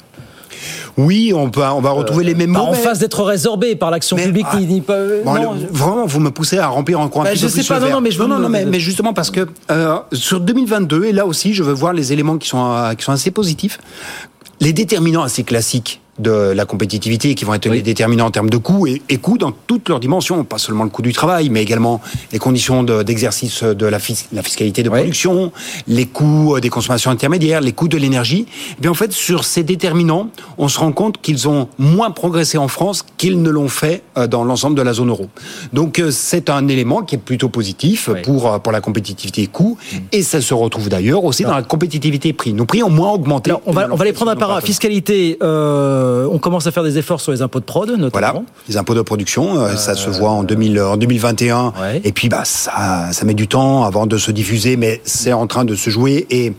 Oui, 0.97 1.31
on, 1.35 1.51
peut, 1.51 1.61
on 1.61 1.79
va 1.79 1.91
retrouver 1.91 2.23
euh, 2.23 2.27
les 2.29 2.35
mêmes 2.35 2.51
mots. 2.51 2.59
En 2.59 2.71
mais... 2.71 2.77
face 2.77 2.99
d'être 2.99 3.23
résorbé 3.23 3.75
par 3.75 3.91
l'action 3.91 4.17
publique, 4.17 4.47
ah, 4.49 4.57
bon, 4.57 5.33
non, 5.35 5.53
le, 5.53 5.67
vraiment, 5.71 6.05
vous 6.07 6.19
me 6.19 6.31
poussez 6.31 6.57
à 6.57 6.67
remplir 6.67 6.99
encore 6.99 7.21
un 7.21 7.25
bah, 7.25 7.35
je 7.35 7.41
peu 7.43 7.49
sais 7.49 7.59
plus 7.59 7.67
pas, 7.67 7.79
non, 7.79 7.91
non, 7.91 8.01
mais 8.01 8.09
je 8.09 8.19
non, 8.19 8.27
non, 8.27 8.39
non, 8.39 8.49
mais, 8.49 8.65
mais, 8.65 8.79
justement 8.79 9.13
parce 9.13 9.29
que 9.29 9.47
euh, 9.69 9.99
sur 10.11 10.39
2022, 10.39 11.05
et 11.05 11.11
là 11.11 11.27
aussi, 11.27 11.53
je 11.53 11.61
veux 11.61 11.73
voir 11.73 11.93
les 11.93 12.13
éléments 12.13 12.37
qui 12.37 12.47
sont, 12.47 12.73
euh, 12.73 12.93
qui 12.95 13.03
sont 13.03 13.11
assez 13.11 13.29
positifs. 13.29 13.79
Les 14.59 14.73
déterminants 14.73 15.21
assez 15.21 15.43
classiques 15.43 16.01
de 16.19 16.31
la 16.31 16.65
compétitivité 16.65 17.35
qui 17.35 17.45
vont 17.45 17.53
être 17.53 17.69
oui. 17.69 17.81
déterminants 17.81 18.25
en 18.25 18.31
termes 18.31 18.49
de 18.49 18.57
coûts 18.57 18.87
et, 18.87 19.01
et 19.09 19.17
coûts 19.17 19.37
dans 19.37 19.51
toutes 19.51 19.89
leurs 19.89 19.99
dimensions, 19.99 20.43
pas 20.43 20.57
seulement 20.57 20.83
le 20.83 20.89
coût 20.89 21.01
du 21.01 21.13
travail, 21.13 21.49
mais 21.49 21.61
également 21.61 22.01
les 22.31 22.39
conditions 22.39 22.83
d'exercice 22.83 23.63
de, 23.63 23.73
de, 23.73 23.85
la, 23.85 23.99
fis 23.99 24.25
la, 24.31 24.43
fiscalité 24.43 24.83
de 24.83 24.89
oui. 24.89 24.99
production, 24.99 25.51
les 25.87 26.05
coûts 26.05 26.55
euh, 26.55 26.59
des 26.59 26.69
consommations 26.69 27.11
intermédiaires, 27.11 27.61
les 27.61 27.71
coûts 27.71 27.87
de 27.87 27.97
l'énergie. 27.97 28.45
Et 28.77 28.81
bien 28.81 28.91
en 28.91 28.95
fait, 28.95 29.11
sur 29.11 29.43
ces 29.43 29.63
déterminants, 29.63 30.29
on 30.57 30.67
se 30.67 30.79
rend 30.79 30.91
compte 30.91 31.21
qu'ils 31.21 31.47
ont 31.47 31.67
moins 31.77 32.11
progressé 32.11 32.57
en 32.57 32.67
France 32.67 33.05
qu'ils 33.17 33.41
ne 33.41 33.49
l'ont 33.49 33.69
fait 33.69 34.03
euh, 34.17 34.27
dans 34.27 34.43
l'ensemble 34.43 34.75
de 34.75 34.81
la 34.81 34.93
zone 34.93 35.09
euro. 35.09 35.27
Donc 35.73 35.99
euh, 35.99 36.11
c'est 36.11 36.49
un 36.49 36.67
élément 36.67 37.03
qui 37.03 37.15
est 37.15 37.19
plutôt 37.19 37.49
positif 37.49 38.09
oui. 38.13 38.21
pour 38.21 38.59
pour 38.61 38.71
la 38.71 38.81
compétitivité 38.81 39.47
coût 39.47 39.77
mmh. 39.77 39.97
et 40.11 40.23
ça 40.23 40.41
se 40.41 40.53
retrouve 40.53 40.89
d'ailleurs 40.89 41.23
aussi 41.23 41.43
dans 41.43 41.53
la 41.53 41.63
compétitivité 41.63 42.33
prix. 42.33 42.53
Nos 42.53 42.65
prix 42.65 42.83
ont 42.83 42.89
moins 42.89 43.11
augmenté. 43.11 43.51
Alors, 43.51 43.61
on 43.65 43.71
va 43.71 43.87
on 43.91 43.95
va 43.95 44.05
les 44.05 44.13
prendre 44.13 44.31
un 44.31 44.35
par 44.35 44.51
un. 44.51 44.61
Fiscalité. 44.61 45.37
Euh, 45.41 46.06
on 46.31 46.37
commence 46.39 46.67
à 46.67 46.71
faire 46.71 46.83
des 46.83 46.97
efforts 46.97 47.21
sur 47.21 47.31
les 47.31 47.41
impôts 47.41 47.59
de 47.59 47.65
prod, 47.65 47.89
notamment. 47.89 48.09
Voilà, 48.11 48.41
les 48.67 48.77
impôts 48.77 48.93
de 48.93 49.01
production, 49.01 49.59
euh, 49.59 49.75
ça 49.75 49.95
se 49.95 50.09
voit 50.09 50.31
en, 50.31 50.43
2000, 50.43 50.79
en 50.81 50.97
2021. 50.97 51.73
Ouais. 51.79 52.01
Et 52.03 52.11
puis, 52.11 52.29
bah, 52.29 52.43
ça, 52.45 53.11
ça 53.11 53.25
met 53.25 53.33
du 53.33 53.47
temps 53.47 53.83
avant 53.83 54.05
de 54.05 54.17
se 54.17 54.31
diffuser, 54.31 54.77
mais 54.77 55.01
c'est 55.03 55.33
en 55.33 55.47
train 55.47 55.65
de 55.65 55.75
se 55.75 55.89
jouer 55.89 56.27
et 56.29 56.53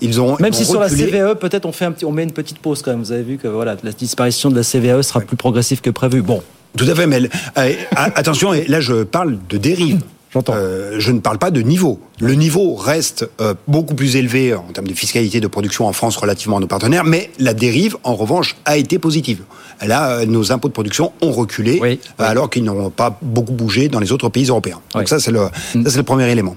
ils 0.00 0.20
ont. 0.20 0.36
Même 0.40 0.52
ils 0.52 0.56
si 0.56 0.62
ont 0.62 0.72
sur 0.72 0.80
reculé. 0.80 1.10
la 1.10 1.28
CVE, 1.28 1.38
peut-être 1.38 1.66
on 1.66 1.72
fait 1.72 1.84
un 1.84 1.92
petit, 1.92 2.04
on 2.04 2.12
met 2.12 2.24
une 2.24 2.32
petite 2.32 2.58
pause 2.58 2.82
quand 2.82 2.90
même. 2.90 3.00
Vous 3.00 3.12
avez 3.12 3.22
vu 3.22 3.38
que 3.38 3.48
voilà, 3.48 3.76
la 3.82 3.92
disparition 3.92 4.50
de 4.50 4.56
la 4.56 4.62
CVE 4.62 5.02
sera 5.02 5.20
ouais. 5.20 5.26
plus 5.26 5.36
progressive 5.36 5.80
que 5.80 5.90
prévu. 5.90 6.22
Bon. 6.22 6.42
Tout 6.76 6.86
à 6.88 6.94
fait, 6.94 7.06
mais 7.06 7.20
euh, 7.56 7.72
attention, 7.94 8.52
là 8.66 8.80
je 8.80 9.04
parle 9.04 9.38
de 9.48 9.58
dérive. 9.58 10.00
Euh, 10.48 10.96
je 10.98 11.12
ne 11.12 11.20
parle 11.20 11.38
pas 11.38 11.50
de 11.50 11.60
niveau. 11.60 12.00
Le 12.20 12.34
niveau 12.34 12.74
reste 12.74 13.28
euh, 13.40 13.54
beaucoup 13.68 13.94
plus 13.94 14.16
élevé 14.16 14.54
en 14.54 14.64
termes 14.72 14.86
de 14.86 14.94
fiscalité 14.94 15.40
de 15.40 15.46
production 15.46 15.86
en 15.86 15.92
France 15.92 16.16
relativement 16.16 16.56
à 16.56 16.60
nos 16.60 16.66
partenaires, 16.66 17.04
mais 17.04 17.30
la 17.38 17.54
dérive, 17.54 17.96
en 18.02 18.14
revanche, 18.14 18.56
a 18.64 18.76
été 18.76 18.98
positive. 18.98 19.42
Là, 19.84 20.10
euh, 20.10 20.26
nos 20.26 20.52
impôts 20.52 20.68
de 20.68 20.72
production 20.72 21.12
ont 21.20 21.32
reculé, 21.32 21.78
oui, 21.82 22.00
oui. 22.00 22.00
alors 22.18 22.50
qu'ils 22.50 22.64
n'ont 22.64 22.90
pas 22.90 23.18
beaucoup 23.22 23.52
bougé 23.52 23.88
dans 23.88 24.00
les 24.00 24.12
autres 24.12 24.28
pays 24.28 24.46
européens. 24.46 24.80
Oui. 24.94 25.00
Donc 25.00 25.08
ça, 25.08 25.18
c'est 25.18 25.32
le, 25.32 25.48
le 25.74 26.02
premier 26.02 26.30
élément. 26.30 26.56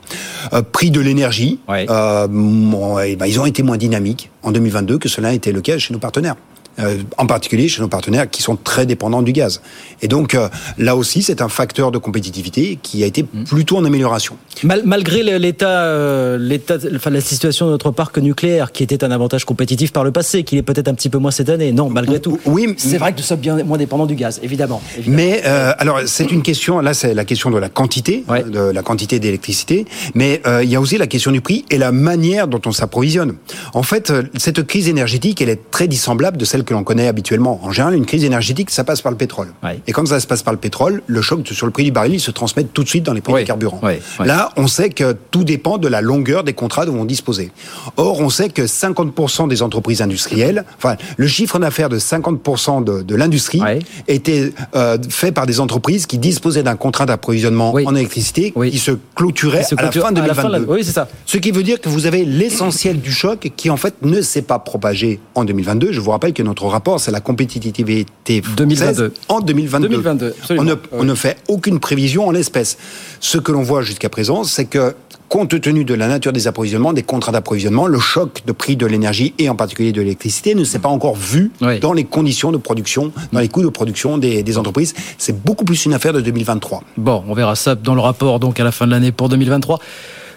Prix 0.71 0.91
de 0.91 1.01
l'énergie, 1.01 1.59
bon, 1.67 2.99
eh 2.99 3.15
ben, 3.15 3.25
ils 3.25 3.39
ont 3.39 3.45
été 3.45 3.63
moins 3.63 3.77
dynamiques 3.77 4.29
en 4.43 4.51
2022 4.51 4.97
que 4.97 5.09
cela 5.09 5.29
a 5.29 5.33
été 5.33 5.51
le 5.51 5.61
cas 5.61 5.77
chez 5.77 5.93
nos 5.93 5.99
partenaires. 5.99 6.35
Euh, 6.79 6.97
en 7.17 7.25
particulier 7.25 7.67
chez 7.67 7.81
nos 7.81 7.87
partenaires 7.87 8.29
qui 8.29 8.43
sont 8.43 8.55
très 8.55 8.85
dépendants 8.85 9.23
du 9.23 9.31
gaz. 9.31 9.61
Et 10.03 10.07
donc 10.07 10.35
euh, 10.35 10.47
là 10.77 10.95
aussi, 10.95 11.23
c'est 11.23 11.41
un 11.41 11.49
facteur 11.49 11.91
de 11.91 11.97
compétitivité 11.97 12.77
qui 12.83 13.03
a 13.03 13.07
été 13.07 13.23
mm. 13.23 13.45
plutôt 13.45 13.77
en 13.77 13.85
amélioration. 13.85 14.37
malgré 14.63 15.23
l'état, 15.39 15.69
euh, 15.69 16.37
l'état, 16.37 16.75
enfin 16.95 17.09
la 17.09 17.21
situation 17.21 17.65
de 17.65 17.71
notre 17.71 17.89
parc 17.89 18.19
nucléaire, 18.19 18.71
qui 18.71 18.83
était 18.83 19.03
un 19.03 19.09
avantage 19.09 19.43
compétitif 19.43 19.91
par 19.91 20.03
le 20.03 20.11
passé, 20.11 20.43
qu'il 20.43 20.59
est 20.59 20.63
peut-être 20.63 20.87
un 20.87 20.93
petit 20.93 21.09
peu 21.09 21.17
moins 21.17 21.31
cette 21.31 21.49
année. 21.49 21.71
Non, 21.71 21.89
malgré 21.89 22.19
tout. 22.19 22.39
Oui, 22.45 22.75
c'est 22.77 22.99
vrai 22.99 23.11
que 23.11 23.17
nous 23.17 23.23
sommes 23.23 23.39
bien 23.39 23.63
moins 23.63 23.79
dépendants 23.79 24.05
du 24.05 24.15
gaz, 24.15 24.39
évidemment. 24.43 24.81
Mais 25.07 25.41
alors, 25.43 26.01
c'est 26.05 26.31
une 26.31 26.43
question. 26.43 26.79
Là, 26.79 26.93
c'est 26.93 27.15
la 27.15 27.25
question 27.25 27.49
de 27.49 27.57
la 27.57 27.69
quantité, 27.69 28.23
de 28.27 28.59
la 28.59 28.83
quantité 28.83 29.19
d'électricité. 29.19 29.85
Mais 30.13 30.41
il 30.61 30.69
y 30.69 30.75
a 30.75 30.81
aussi 30.81 30.97
la 30.97 31.07
question 31.07 31.31
du 31.31 31.41
prix 31.41 31.65
et 31.71 31.79
la 31.79 31.91
manière 31.91 32.47
dont 32.47 32.61
on 32.65 32.71
s'approvisionne. 32.71 33.35
En 33.73 33.83
fait, 33.83 34.13
cette 34.37 34.61
crise 34.67 34.89
énergétique, 34.89 35.41
elle 35.41 35.49
est 35.49 35.71
très 35.71 35.87
dissemblable 35.87 36.37
de 36.37 36.45
celle 36.45 36.63
que 36.67 36.73
l'on 36.73 36.83
connaît 36.83 37.07
habituellement. 37.07 37.59
En 37.63 37.71
général, 37.71 37.95
une 37.95 38.05
crise 38.05 38.23
énergétique, 38.23 38.69
ça 38.69 38.83
passe 38.83 39.01
par 39.01 39.11
le 39.11 39.17
pétrole. 39.17 39.47
Et 39.87 39.91
quand 39.91 40.05
ça 40.05 40.19
se 40.19 40.27
passe 40.27 40.43
par 40.43 40.53
le 40.53 40.59
pétrole, 40.59 41.01
le 41.07 41.21
choc 41.21 41.47
sur 41.47 41.65
le 41.65 41.71
prix 41.71 41.85
du 41.85 41.91
baril, 41.91 42.13
il 42.13 42.19
se 42.19 42.31
transmet 42.31 42.63
tout 42.65 42.83
de 42.83 42.89
suite 42.89 43.03
dans 43.03 43.13
les 43.13 43.21
prix 43.21 43.33
des 43.33 43.43
carburants. 43.45 43.81
Là, 44.23 44.51
on 44.57 44.67
sait 44.67 44.89
que 44.89 45.15
tout 45.31 45.43
dépend 45.43 45.77
de 45.77 45.87
la 45.87 46.01
longueur 46.01 46.43
des 46.43 46.53
contrats 46.53 46.85
dont 46.85 46.99
on 46.99 47.05
disposait. 47.05 47.51
Or, 47.95 48.19
on 48.19 48.29
sait 48.29 48.49
que 48.49 48.63
50% 48.63 49.47
des 49.47 49.61
entreprises 49.61 50.01
industrielles, 50.01 50.65
enfin, 50.77 50.97
le 51.15 51.27
chiffre 51.27 51.57
d'affaires 51.59 51.89
de 51.89 51.97
50% 51.97 52.83
de, 52.83 53.01
de 53.01 53.15
l'industrie 53.15 53.61
était 54.07 54.51
euh, 54.75 54.97
fait 55.09 55.31
par 55.31 55.45
des 55.45 55.59
entreprises 55.59 56.05
qui 56.05 56.17
disposaient 56.17 56.63
d'un 56.63 56.75
contrat 56.75 57.05
d'approvisionnement 57.05 57.73
en 57.73 57.95
électricité 57.95 58.53
qui 58.69 58.79
se 58.79 58.91
clôturait 59.15 59.63
à 59.77 59.81
la 59.83 59.91
fin 59.91 60.11
de 60.11 60.21
2022. 60.21 60.65
Oui, 60.67 60.83
c'est 60.83 60.91
ça. 60.91 61.07
Ce 61.25 61.37
qui 61.37 61.51
veut 61.51 61.63
dire 61.63 61.79
que 61.79 61.89
vous 61.89 62.05
avez 62.05 62.25
l'essentiel 62.25 62.99
du 62.99 63.11
choc 63.11 63.51
qui, 63.55 63.69
en 63.69 63.77
fait, 63.77 63.95
ne 64.01 64.21
s'est 64.21 64.41
pas 64.41 64.59
propagé 64.59 65.19
en 65.35 65.45
2022. 65.45 65.91
Je 65.91 66.01
vous 66.01 66.11
rappelle 66.11 66.33
que 66.33 66.43
notre 66.43 66.56
rapport, 66.65 66.99
c'est 66.99 67.11
la 67.11 67.21
compétitivité 67.21 68.41
2022. 68.55 69.13
en 69.29 69.39
2022. 69.41 69.87
2022 69.87 70.35
on, 70.57 70.63
ne, 70.63 70.73
on 70.91 71.03
ne 71.03 71.15
fait 71.15 71.37
aucune 71.47 71.79
prévision 71.79 72.27
en 72.27 72.31
l'espèce. 72.31 72.77
Ce 73.19 73.37
que 73.37 73.51
l'on 73.51 73.63
voit 73.63 73.81
jusqu'à 73.81 74.09
présent, 74.09 74.43
c'est 74.43 74.65
que 74.65 74.95
compte 75.29 75.59
tenu 75.59 75.83
de 75.85 75.93
la 75.93 76.07
nature 76.07 76.31
des 76.31 76.47
approvisionnements, 76.47 76.93
des 76.93 77.03
contrats 77.03 77.31
d'approvisionnement, 77.31 77.87
le 77.87 77.99
choc 77.99 78.43
de 78.45 78.51
prix 78.51 78.75
de 78.75 78.85
l'énergie 78.85 79.33
et 79.37 79.49
en 79.49 79.55
particulier 79.55 79.91
de 79.91 80.01
l'électricité 80.01 80.55
ne 80.55 80.63
s'est 80.63 80.79
pas 80.79 80.89
encore 80.89 81.15
vu 81.15 81.51
dans 81.81 81.93
les 81.93 82.05
conditions 82.05 82.51
de 82.51 82.57
production, 82.57 83.11
dans 83.31 83.39
les 83.39 83.49
coûts 83.49 83.61
de 83.63 83.69
production 83.69 84.17
des, 84.17 84.43
des 84.43 84.57
entreprises. 84.57 84.93
C'est 85.17 85.43
beaucoup 85.43 85.65
plus 85.65 85.85
une 85.85 85.93
affaire 85.93 86.13
de 86.13 86.21
2023. 86.21 86.83
Bon, 86.97 87.23
on 87.27 87.33
verra 87.33 87.55
ça 87.55 87.75
dans 87.75 87.95
le 87.95 88.01
rapport 88.01 88.39
donc 88.39 88.59
à 88.59 88.63
la 88.63 88.71
fin 88.71 88.85
de 88.85 88.91
l'année 88.91 89.11
pour 89.11 89.29
2023. 89.29 89.79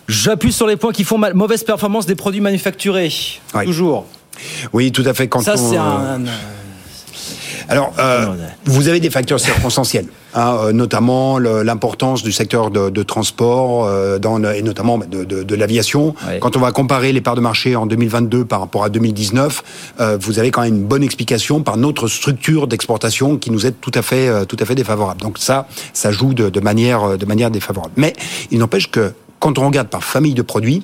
J'appuie 0.09 0.53
sur 0.53 0.67
les 0.67 0.77
points 0.77 0.93
qui 0.93 1.05
font 1.05 1.19
mal, 1.19 1.35
mauvaise 1.35 1.63
performance 1.63 2.05
des 2.05 2.17
produits 2.17 2.41
manufacturés. 2.41 3.13
Toujours. 3.65 4.07
Oui, 4.73 4.93
tout 4.93 5.05
à 5.07 5.15
fait. 5.15 5.29
Quand 5.29 5.41
ça, 5.41 5.57
c'est 5.57 5.77
un, 5.77 6.21
alors, 7.71 7.93
euh, 8.01 8.35
vous 8.65 8.89
avez 8.89 8.99
des 8.99 9.11
facteurs 9.11 9.39
circonstanciels, 9.39 10.07
hein, 10.35 10.57
euh, 10.59 10.73
notamment 10.73 11.39
l'importance 11.39 12.25
du 12.25 12.33
secteur 12.33 12.73
de, 12.73 13.03
transport 13.05 13.87
euh, 13.87 14.19
dans, 14.19 14.43
et 14.43 14.63
notamment 14.63 14.99
bah, 14.99 15.07
de, 15.09 15.55
l'aviation. 15.55 16.17
Quand 16.41 16.57
on 16.57 16.61
va 16.61 16.73
comparer 16.73 17.13
les 17.13 17.21
parts 17.21 17.37
de 17.37 17.41
marché 17.41 17.77
en 17.77 17.87
2022 17.87 18.45
par 18.45 18.59
rapport 18.59 18.83
à 18.83 18.89
2019, 18.89 19.63
vous 20.19 20.39
avez 20.41 20.51
quand 20.51 20.63
même 20.63 20.75
une 20.75 20.85
bonne 20.85 21.05
explication 21.05 21.63
par 21.63 21.77
notre 21.77 22.09
structure 22.09 22.67
d'exportation 22.67 23.39
qui 23.39 23.53
nous 23.53 23.67
est 23.67 23.81
tout 23.81 23.93
à 23.95 24.03
fait, 24.03 24.47
tout 24.47 24.57
à 24.59 24.65
fait 24.65 24.75
défavorable. 24.75 25.21
Donc 25.21 25.39
ça, 25.39 25.69
ça 25.93 26.11
joue 26.11 26.35
de, 26.35 26.61
manière, 26.61 27.17
de 27.19 27.27
manière 27.27 27.53
défavorable. 27.53 27.93
Mais 27.97 28.15
il 28.51 28.59
n'empêche 28.59 28.91
que 28.91 29.13
quand 29.39 29.59
on 29.59 29.67
regarde 29.67 29.89
par 29.89 30.03
famille 30.03 30.35
de 30.35 30.43
produits, 30.43 30.83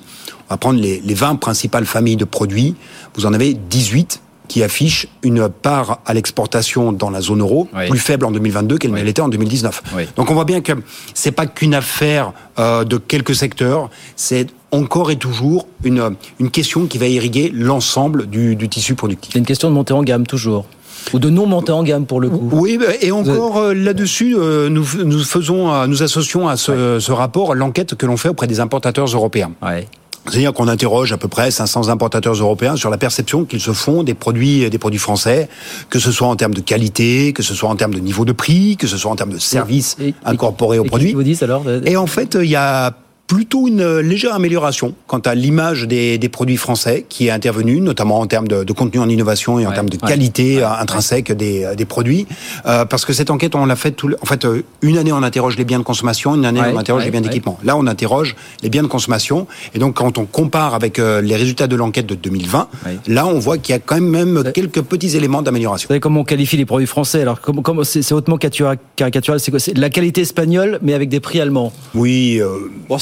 on 0.49 0.53
va 0.53 0.57
prendre 0.57 0.79
les, 0.79 1.01
les 1.01 1.13
20 1.13 1.35
principales 1.35 1.85
familles 1.85 2.17
de 2.17 2.25
produits, 2.25 2.75
vous 3.15 3.25
en 3.25 3.33
avez 3.33 3.53
18 3.53 4.21
qui 4.47 4.63
affichent 4.63 5.07
une 5.23 5.49
part 5.49 5.99
à 6.05 6.13
l'exportation 6.13 6.91
dans 6.91 7.09
la 7.09 7.21
zone 7.21 7.41
euro 7.41 7.67
plus 7.89 7.99
faible 7.99 8.25
en 8.25 8.31
2022 8.31 8.77
qu'elle 8.77 8.91
ne 8.91 9.01
l'était 9.01 9.21
en 9.21 9.29
2019. 9.29 9.83
Donc 10.15 10.31
on 10.31 10.33
voit 10.33 10.45
bien 10.45 10.61
que 10.61 10.73
c'est 11.13 11.31
pas 11.31 11.45
qu'une 11.45 11.73
affaire 11.73 12.33
euh, 12.59 12.83
de 12.83 12.97
quelques 12.97 13.35
secteurs, 13.35 13.89
c'est 14.15 14.47
encore 14.71 15.11
et 15.11 15.17
toujours 15.17 15.67
une, 15.83 16.15
une 16.39 16.49
question 16.49 16.87
qui 16.87 16.97
va 16.97 17.07
irriguer 17.07 17.51
l'ensemble 17.53 18.27
du, 18.27 18.55
du 18.55 18.69
tissu 18.69 18.95
productif. 18.95 19.31
C'est 19.33 19.39
une 19.39 19.45
question 19.45 19.69
de 19.69 19.73
monter 19.73 19.93
en 19.93 20.03
gamme 20.03 20.25
toujours 20.25 20.65
ou 21.13 21.19
de 21.19 21.29
non 21.29 21.45
monter 21.45 21.71
en 21.71 21.83
gamme 21.83 22.05
pour 22.05 22.19
le 22.19 22.29
coup. 22.29 22.49
Oui, 22.51 22.77
bah, 22.77 22.87
et 22.99 23.11
encore 23.11 23.57
euh, 23.59 23.73
là-dessus, 23.73 24.35
euh, 24.37 24.67
nous, 24.67 24.85
nous 25.05 25.23
faisons, 25.23 25.87
nous 25.87 26.03
associons 26.03 26.49
à 26.49 26.57
ce, 26.57 26.99
ce 26.99 27.11
rapport 27.13 27.55
l'enquête 27.55 27.95
que 27.95 28.05
l'on 28.05 28.17
fait 28.17 28.27
auprès 28.27 28.47
des 28.47 28.59
importateurs 28.59 29.07
européens. 29.07 29.51
Ouais. 29.61 29.87
C'est-à-dire 30.29 30.53
qu'on 30.53 30.67
interroge 30.67 31.11
à 31.13 31.17
peu 31.17 31.27
près 31.27 31.51
500 31.51 31.89
importateurs 31.89 32.33
européens 32.33 32.75
sur 32.75 32.89
la 32.89 32.97
perception 32.97 33.45
qu'ils 33.45 33.61
se 33.61 33.71
font 33.71 34.03
des 34.03 34.13
produits, 34.13 34.69
des 34.69 34.77
produits 34.77 34.99
français, 34.99 35.49
que 35.89 35.99
ce 35.99 36.11
soit 36.11 36.27
en 36.27 36.35
termes 36.35 36.53
de 36.53 36.61
qualité, 36.61 37.33
que 37.33 37.43
ce 37.43 37.53
soit 37.53 37.69
en 37.69 37.75
termes 37.75 37.93
de 37.93 37.99
niveau 37.99 38.25
de 38.25 38.33
prix, 38.33 38.77
que 38.77 38.87
ce 38.87 38.97
soit 38.97 39.11
en 39.11 39.15
termes 39.15 39.33
de 39.33 39.37
services 39.39 39.97
incorporés 40.25 40.79
aux 40.79 40.83
produits. 40.83 41.13
Vous 41.13 41.23
dites 41.23 41.43
alors 41.43 41.63
Et 41.85 41.97
en 41.97 42.07
fait, 42.07 42.37
il 42.41 42.49
y 42.49 42.55
a 42.55 42.93
plutôt 43.27 43.67
une 43.67 43.99
légère 43.99 44.33
amélioration 44.33 44.95
quant 45.05 45.19
à 45.19 45.35
l'image 45.35 45.83
des, 45.83 46.17
des, 46.17 46.29
produits 46.29 46.57
français 46.57 47.05
qui 47.07 47.27
est 47.27 47.29
intervenue, 47.29 47.81
notamment 47.81 48.19
en 48.19 48.27
termes 48.27 48.47
de, 48.47 48.63
de 48.63 48.73
contenu 48.73 48.99
en 48.99 49.09
innovation 49.09 49.59
et 49.59 49.67
en 49.67 49.71
termes 49.73 49.89
de 49.89 49.97
qualité 49.97 50.63
intrinsèque 50.63 51.33
des, 51.33 51.75
des 51.75 51.85
produits. 51.85 52.25
Euh, 52.65 52.85
parce 52.85 53.05
que 53.05 53.13
cette 53.13 53.29
enquête, 53.29 53.55
on 53.55 53.65
l'a 53.65 53.75
faite 53.75 53.97
tout, 53.97 54.09
en 54.21 54.25
fait, 54.25 54.45
euh, 54.45 54.63
une 54.81 54.97
année 54.97 55.11
on 55.11 55.23
interroge 55.23 55.57
les 55.57 55.65
biens 55.65 55.79
de 55.79 55.83
consommation, 55.83 56.35
une 56.35 56.45
année 56.45 56.61
on 56.61 56.77
interroge 56.77 57.03
les 57.03 57.11
biens 57.11 57.21
d'équipement. 57.21 57.59
Là, 57.63 57.75
on 57.77 57.85
interroge 57.87 58.35
les 58.63 58.69
biens 58.69 58.83
de 58.83 58.87
consommation. 58.87 59.47
Et 59.73 59.79
donc, 59.79 59.95
quand 59.95 60.17
on 60.17 60.25
compare 60.25 60.73
avec 60.73 60.97
euh, 60.97 61.21
les 61.21 61.35
résultats 61.35 61.67
de 61.67 61.75
l'enquête 61.75 62.05
de 62.05 62.15
2020, 62.15 62.69
là, 63.07 63.27
on 63.27 63.39
voit 63.39 63.57
qu'il 63.57 63.73
y 63.73 63.75
a 63.75 63.79
quand 63.79 63.99
même 63.99 64.43
quelques 64.53 64.81
petits 64.81 65.17
éléments 65.17 65.41
d'amélioration. 65.41 65.87
Vous 65.87 65.93
savez 65.93 65.99
comment 65.99 66.21
on 66.21 66.25
qualifie 66.25 66.57
les 66.57 66.65
produits 66.65 66.87
français 66.87 67.21
Alors, 67.21 67.41
comment, 67.41 67.83
c'est 67.83 68.11
hautement 68.13 68.37
caricatural 68.37 69.39
C'est 69.39 69.51
quoi? 69.51 69.59
C'est 69.59 69.77
la 69.77 69.89
qualité 69.89 70.21
espagnole, 70.21 70.79
mais 70.81 70.93
avec 70.93 71.09
des 71.09 71.19
prix 71.19 71.41
allemands. 71.41 71.73
Oui. 71.93 72.39
Euh... 72.39 72.69
Bon, 72.87 72.97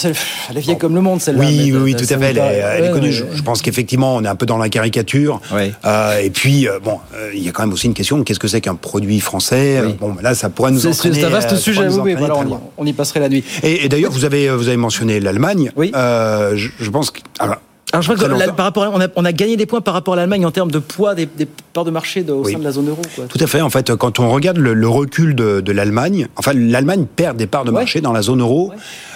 elle 0.49 0.57
est 0.57 0.61
vieille 0.61 0.77
comme 0.77 0.95
le 0.95 1.01
monde, 1.01 1.21
celle-là. 1.21 1.43
Oui, 1.45 1.71
oui, 1.73 1.79
oui, 1.81 1.95
tout 1.95 2.03
à 2.03 2.17
fait. 2.17 2.35
Elle, 2.35 2.85
est, 2.85 2.91
connue. 2.91 3.11
Je, 3.11 3.41
pense 3.41 3.61
qu'effectivement, 3.61 4.15
on 4.15 4.23
est 4.23 4.27
un 4.27 4.35
peu 4.35 4.45
dans 4.45 4.57
la 4.57 4.69
caricature. 4.69 5.41
Euh, 5.85 6.19
et 6.19 6.29
puis, 6.29 6.67
euh, 6.67 6.79
bon, 6.83 6.99
euh, 7.15 7.31
il 7.33 7.43
y 7.43 7.49
a 7.49 7.51
quand 7.51 7.63
même 7.63 7.73
aussi 7.73 7.87
une 7.87 7.93
question 7.93 8.23
qu'est-ce 8.23 8.39
que 8.39 8.47
c'est 8.47 8.61
qu'un 8.61 8.75
produit 8.75 9.19
français? 9.19 9.81
Bon, 9.99 10.15
là, 10.21 10.35
ça 10.35 10.49
pourrait 10.49 10.71
nous 10.71 10.85
entraîner. 10.87 11.19
C'est 11.19 11.25
un 11.25 11.29
vaste 11.29 11.55
sujet. 11.57 11.87
Oui, 11.87 12.15
voilà, 12.17 12.35
on, 12.77 12.85
y, 12.85 12.93
passerait 12.93 13.19
la 13.19 13.29
nuit. 13.29 13.43
Et, 13.63 13.89
d'ailleurs, 13.89 14.11
vous 14.11 14.25
avez 14.25 14.49
vous 14.49 14.67
avez 14.67 14.77
mentionné 14.77 15.19
l'Allemagne. 15.19 15.71
Oui. 15.75 15.91
Je, 15.93 16.69
je, 16.79 16.89
pense 16.89 17.11
que. 17.11 17.19
Alors, 17.39 17.57
alors 17.91 18.01
je 18.01 18.13
crois 18.13 18.27
que 18.27 18.51
par 18.51 18.65
rapport 18.65 18.91
on, 18.93 18.99
a, 18.99 19.07
on, 19.15 19.25
a, 19.25 19.31
gagné 19.31 19.57
des 19.57 19.65
points 19.65 19.79
par 19.79 19.93
rapport 19.93 20.15
à 20.15 20.17
l'Allemagne 20.17 20.45
en 20.45 20.51
termes 20.51 20.71
de 20.71 20.79
poids 20.79 21.15
des, 21.15 21.27
des 21.27 21.45
parts 21.45 21.85
de 21.85 21.91
marché 21.91 22.25
au 22.29 22.43
sein 22.43 22.59
de 22.59 22.63
la 22.63 22.71
zone 22.71 22.89
euro. 22.89 23.01
Quoi. 23.15 23.25
Tout 23.25 23.37
à 23.39 23.47
fait. 23.47 23.61
En 23.61 23.69
fait, 23.69 23.95
quand 23.95 24.19
on 24.19 24.29
regarde 24.31 24.57
le, 24.57 24.87
recul 24.87 25.35
de, 25.35 25.61
de 25.61 25.71
l'Allemagne, 25.71 26.27
enfin 26.35 26.51
l'Allemagne 26.53 27.05
perd 27.05 27.37
des 27.37 27.47
parts 27.47 27.63
de 27.63 27.71
marché 27.71 28.01
dans 28.01 28.11
la 28.11 28.21
zone 28.21 28.41
euro. 28.41 28.73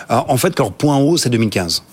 En 0.10 0.38
fait, 0.38 0.58
leur 0.58 0.72
point 0.72 0.98
haut, 0.98 1.18
c'est 1.18 1.30
2015. 1.30 1.84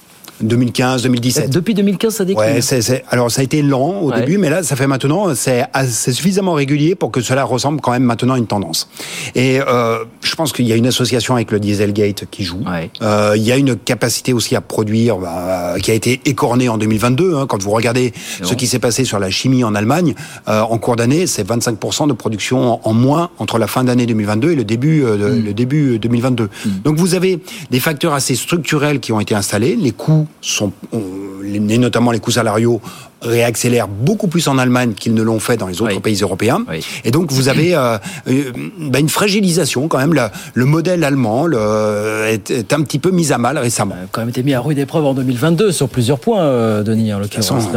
2015, 0.41 1.03
2017. 1.03 1.51
Depuis 1.51 1.75
2015, 1.75 2.15
ça 2.15 2.25
décline. 2.25 2.55
Ouais, 2.55 2.61
c'est, 2.61 3.05
alors 3.11 3.31
ça 3.31 3.41
a 3.41 3.45
été 3.45 3.63
lent 3.63 4.01
au 4.01 4.13
début, 4.13 4.39
mais 4.39 4.51
là, 4.51 4.63
ça 4.63 4.77
fait 4.77 4.87
maintenant, 4.87 5.35
c'est, 5.35 5.67
suffisamment 5.87 6.53
régulier 6.53 6.95
pour 6.95 7.11
que 7.11 7.21
cela 7.21 7.45
ressemble 7.45 7.81
quand 7.81 7.93
même 7.93 8.05
maintenant 8.05 8.35
à 8.35 8.39
une 8.39 8.47
tendance. 8.47 8.89
Et 9.35 9.61
euh, 9.61 10.05
je 10.23 10.35
pense 10.35 10.53
qu'il 10.53 10.67
y 10.67 10.73
a 10.73 10.77
une 10.77 10.87
association 10.87 11.35
avec 11.35 11.51
le 11.51 11.61
Dieselgate 11.61 12.25
qui 12.31 12.45
joue. 12.45 12.61
Euh, 13.03 13.35
il 13.37 13.43
y 13.43 13.53
a 13.53 13.57
une 13.57 13.77
capacité 13.77 14.33
aussi 14.33 14.57
à 14.57 14.61
produire 14.61 15.19
bah, 15.19 15.75
qui 15.83 15.91
a 15.91 15.95
été 15.95 16.21
écornée 16.25 16.69
en 16.69 16.79
2022. 16.79 17.35
Hein, 17.35 17.47
quand 17.49 17.63
vous 17.63 17.71
regardez 17.71 18.13
ce 18.43 18.55
qui 18.55 18.67
s'est 18.67 18.79
passé 18.79 19.05
sur 19.05 19.19
la 19.19 19.31
chimie 19.31 19.65
en 19.65 19.75
Allemagne, 19.75 20.15
euh, 20.49 20.61
en 20.61 20.79
cours 20.79 20.97
d'année, 20.97 21.27
c'est 21.27 21.47
25% 21.49 22.09
de 22.09 22.13
production 22.13 22.87
en, 22.87 22.93
moins 22.93 23.31
entre 23.39 23.59
la 23.59 23.67
fin 23.67 23.85
d'année 23.85 24.07
2022 24.07 24.53
et 24.53 24.55
le 24.55 24.65
début, 24.65 25.05
euh, 25.05 25.17
mm. 25.17 25.45
le 25.45 25.55
début 25.55 25.99
2022. 25.99 26.45
Mm. 26.45 26.71
Donc 26.85 26.97
vous 26.97 27.15
avez 27.15 27.41
des 27.71 27.81
facteurs 27.81 28.15
assez 28.15 28.35
structurels 28.35 29.01
qui 29.01 29.13
ont 29.13 29.21
été 29.21 29.35
installés, 29.35 29.77
les 29.77 29.93
coûts 29.93 30.26
sont, 30.41 30.73
et 30.93 31.79
notamment 31.79 32.11
les 32.11 32.21
coûts 32.21 32.31
salariaux, 32.31 32.81
réaccélèrent 33.23 33.89
beaucoup 33.89 34.29
plus 34.29 34.47
en 34.49 34.59
Allemagne 34.59 34.93
qu'ils 34.93 35.15
ne 35.15 35.23
l'ont 35.23 35.41
fait 35.41 35.57
dans 35.57 35.67
les 35.67 35.81
autres 35.81 36.01
pays 36.01 36.17
européens. 36.21 36.65
Et 37.05 37.11
donc 37.11 37.33
vous 37.33 37.49
avez 37.49 37.75
euh, 37.75 37.99
euh, 38.29 38.53
bah, 38.79 38.99
une 38.99 39.09
fragilisation 39.09 39.89
quand 39.89 39.99
même. 39.99 40.15
le 40.55 40.65
modèle 40.65 41.03
allemand 41.03 41.47
le, 41.47 42.27
est, 42.29 42.73
un 42.73 42.83
petit 42.83 42.99
peu 42.99 43.11
mis 43.11 43.33
à 43.33 43.39
mal 43.39 43.59
récemment. 43.59 43.95
a 43.95 44.07
quand 44.11 44.21
même 44.21 44.29
été 44.29 44.43
mis 44.43 44.55
à 44.55 44.61
rude 44.61 44.79
épreuve 44.79 45.05
en 45.07 45.15
2022 45.15 45.73
sur 45.73 45.89
plusieurs 45.89 46.19
points, 46.19 46.43
euh, 46.43 46.83
Denis, 46.83 47.13
en 47.13 47.19
l'occurrence. 47.19 47.69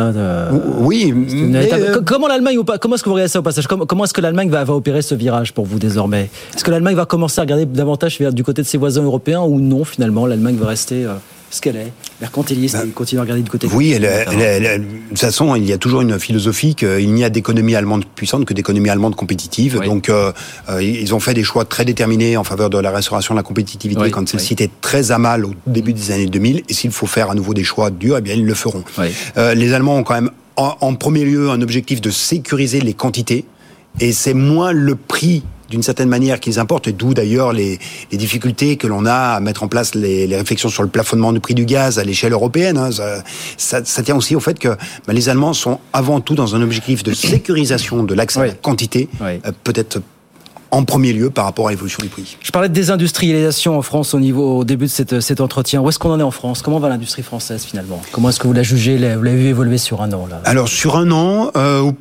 oui. 0.79 1.13
Comment 2.05 2.27
l'Allemagne 2.27 2.57
Comment 2.79 2.95
est-ce 2.95 3.03
que 3.03 3.09
vous 3.09 3.15
regardez 3.15 3.31
ça 3.31 3.39
au 3.39 3.43
passage? 3.43 3.67
Comment, 3.67 4.03
est-ce 4.03 4.13
que 4.13 4.21
l'Allemagne 4.21 4.49
va, 4.49 4.63
va, 4.63 4.73
opérer 4.73 5.01
ce 5.01 5.15
virage 5.15 5.53
pour 5.53 5.65
vous 5.65 5.79
désormais? 5.79 6.29
Est-ce 6.55 6.63
que 6.63 6.71
l'Allemagne 6.71 6.95
va 6.95 7.05
commencer 7.05 7.39
à 7.39 7.43
regarder 7.43 7.65
davantage 7.65 8.19
vers, 8.19 8.33
du 8.33 8.43
côté 8.43 8.61
de 8.61 8.67
ses 8.67 8.77
voisins 8.77 9.03
européens 9.03 9.41
ou 9.41 9.59
non 9.59 9.83
finalement 9.85 10.25
l'Allemagne 10.25 10.57
va 10.57 10.67
rester 10.67 11.05
ce 11.49 11.61
qu'elle 11.61 11.77
est, 11.77 11.91
mercantiliste, 12.21 12.77
et 12.85 12.89
continue 12.89 13.19
à 13.19 13.23
regarder 13.23 13.43
du 13.43 13.49
côté. 13.49 13.67
Oui, 13.73 13.91
elle, 13.91 14.01
de 14.01 14.83
toute 15.09 15.19
façon, 15.19 15.55
il 15.55 15.65
y 15.65 15.73
a 15.73 15.77
toujours 15.77 16.01
une 16.01 16.19
philosophie 16.19 16.75
qu'il 16.75 17.13
n'y 17.13 17.23
a 17.23 17.29
d'économie 17.29 17.75
allemande 17.75 18.05
puissante 18.05 18.45
que 18.45 18.53
d'économie 18.53 18.89
allemande 18.89 19.15
compétitive. 19.15 19.79
Donc, 19.79 20.09
euh, 20.09 20.31
euh, 20.69 20.81
ils 20.81 21.13
ont 21.13 21.19
fait 21.19 21.33
des 21.33 21.43
choix 21.43 21.65
très 21.65 21.85
déterminés 21.85 22.37
en 22.37 22.43
faveur 22.43 22.69
de 22.69 22.77
la 22.77 22.91
restauration 22.91 23.33
de 23.33 23.39
la 23.39 23.43
compétitivité 23.43 24.11
quand 24.11 24.27
celle-ci 24.27 24.53
était 24.53 24.69
très 24.81 25.11
à 25.11 25.17
mal 25.17 25.45
au 25.45 25.53
début 25.67 25.93
des 25.93 26.11
années 26.11 26.27
2000. 26.27 26.63
Et 26.67 26.73
s'il 26.73 26.91
faut 26.91 27.07
faire 27.07 27.29
à 27.29 27.35
nouveau 27.35 27.53
des 27.53 27.63
choix 27.63 27.89
durs, 27.89 28.17
eh 28.17 28.21
bien, 28.21 28.35
ils 28.35 28.45
le 28.45 28.53
feront. 28.53 28.83
Euh, 29.37 29.53
les 29.53 29.73
Allemands 29.73 29.97
ont 29.97 30.03
quand 30.03 30.15
même 30.15 30.31
en, 30.57 30.95
premier 30.95 31.23
lieu 31.23 31.49
un 31.49 31.61
objectif 31.61 32.01
de 32.01 32.09
sécuriser 32.09 32.81
les 32.81 32.93
quantités 32.93 33.45
Et 34.01 34.11
c'est 34.11 34.33
moins 34.33 34.73
le 34.73 34.95
prix 34.95 35.43
d'une 35.69 35.83
certaine 35.83 36.09
manière 36.09 36.39
qu'ils 36.39 36.59
importent, 36.59 36.87
et 36.87 36.93
d'où 36.93 37.13
d'ailleurs 37.13 37.53
les, 37.53 37.79
les, 38.11 38.17
difficultés 38.17 38.77
que 38.77 38.87
l'on 38.87 39.05
a 39.05 39.35
à 39.35 39.39
mettre 39.39 39.63
en 39.63 39.67
place 39.67 39.95
les, 39.95 40.27
les, 40.27 40.37
réflexions 40.37 40.69
sur 40.69 40.83
le 40.83 40.89
plafonnement 40.89 41.31
du 41.31 41.39
prix 41.39 41.55
du 41.55 41.65
gaz 41.65 41.99
à 41.99 42.03
l'échelle 42.03 42.33
européenne. 42.33 42.77
Hein. 42.77 42.91
Ça, 42.91 43.23
ça, 43.57 43.85
ça, 43.85 44.03
tient 44.03 44.15
aussi 44.15 44.35
au 44.35 44.39
fait 44.39 44.57
que 44.59 44.69
ben, 45.07 45.13
les 45.13 45.29
Allemands 45.29 45.53
sont 45.53 45.79
avant 45.93 46.19
tout 46.19 46.35
dans 46.35 46.55
un 46.55 46.61
objectif 46.61 47.03
de 47.03 47.13
sécurisation 47.13 48.03
de 48.03 48.13
l'accès 48.13 48.39
oui. 48.39 48.45
à 48.45 48.49
la 48.49 48.55
quantité, 48.55 49.09
oui. 49.21 49.39
euh, 49.45 49.51
peut-être 49.63 50.01
en 50.71 50.83
premier 50.83 51.13
lieu 51.13 51.29
par 51.29 51.45
rapport 51.45 51.67
à 51.67 51.71
l'évolution 51.71 51.99
du 52.01 52.09
prix. 52.09 52.37
Je 52.41 52.51
parlais 52.51 52.69
de 52.69 52.73
désindustrialisation 52.73 53.77
en 53.77 53.81
France 53.81 54.13
au 54.13 54.19
niveau 54.19 54.59
au 54.59 54.63
début 54.63 54.85
de 54.85 54.91
cette, 54.91 55.19
cet 55.19 55.41
entretien. 55.41 55.81
Où 55.81 55.89
est-ce 55.89 55.99
qu'on 55.99 56.11
en 56.11 56.19
est 56.19 56.23
en 56.23 56.31
France? 56.31 56.61
Comment 56.61 56.79
va 56.79 56.89
l'industrie 56.89 57.23
française 57.23 57.63
finalement? 57.63 58.01
Comment 58.11 58.29
est-ce 58.29 58.39
que 58.39 58.47
vous 58.47 58.53
la 58.53 58.63
jugez? 58.63 58.97
Vous 58.97 59.23
l'avez 59.23 59.37
vu 59.37 59.47
évoluer 59.47 59.77
sur 59.77 60.01
un 60.01 60.11
an 60.13 60.27
là? 60.29 60.41
Alors 60.45 60.67
sur 60.67 60.95
un 60.95 61.11
an, 61.11 61.51
euh, 61.55 61.91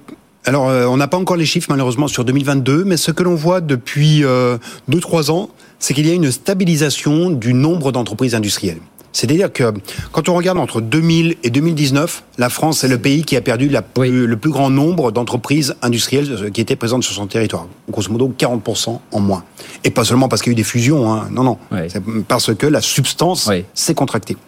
alors, 0.49 0.71
euh, 0.71 0.87
on 0.87 0.97
n'a 0.97 1.09
pas 1.09 1.19
encore 1.19 1.37
les 1.37 1.45
chiffres 1.45 1.67
malheureusement 1.69 2.09
sur 2.09 2.25
2022, 2.25 2.83
mais 2.85 2.97
ce 2.97 3.11
que 3.11 3.23
l'on 3.23 3.35
voit 3.35 3.61
depuis 3.61 4.23
2-3 4.23 4.25
euh, 4.25 5.31
ans, 5.31 5.50
c'est 5.78 5.93
qu'il 5.93 6.07
y 6.07 6.11
a 6.11 6.14
une 6.14 6.33
stabilisation 6.33 7.28
du 7.28 7.52
nombre 7.52 7.93
d'entreprises 7.93 8.35
industrielles. 8.35 8.78
C'est-à-dire 9.12 9.52
que 9.52 9.75
quand 10.11 10.31
on 10.31 10.35
regarde 10.35 10.57
entre 10.57 10.81
2000 10.81 11.37
et 11.43 11.50
2019, 11.50 12.23
la 12.38 12.49
France 12.49 12.83
est 12.83 12.88
le 12.88 12.97
pays 12.97 13.25
qui 13.25 13.37
a 13.37 13.43
perdu 13.43 13.69
la 13.69 13.83
plus, 13.83 14.02
oui. 14.02 14.26
le 14.26 14.37
plus 14.38 14.50
grand 14.50 14.71
nombre 14.71 15.12
d'entreprises 15.12 15.76
industrielles 15.83 16.50
qui 16.52 16.62
étaient 16.62 16.76
présentes 16.76 17.02
sur 17.02 17.14
son 17.14 17.26
territoire. 17.26 17.67
Grosso 17.90 18.11
modo, 18.11 18.33
40% 18.38 19.00
en 19.12 19.21
moins. 19.21 19.45
Et 19.85 19.90
pas 19.90 20.05
seulement 20.05 20.28
parce 20.28 20.40
qu'il 20.40 20.52
y 20.52 20.55
a 20.55 20.57
eu 20.57 20.57
des 20.57 20.64
fusions, 20.64 21.12
hein. 21.12 21.28
non, 21.31 21.43
non. 21.43 21.59
Oui. 21.73 21.81
C'est 21.88 22.02
parce 22.26 22.55
que 22.55 22.67
la 22.67 22.81
substance 22.81 23.49
oui. 23.50 23.67
s'est 23.75 23.95
contractée. 23.95 24.38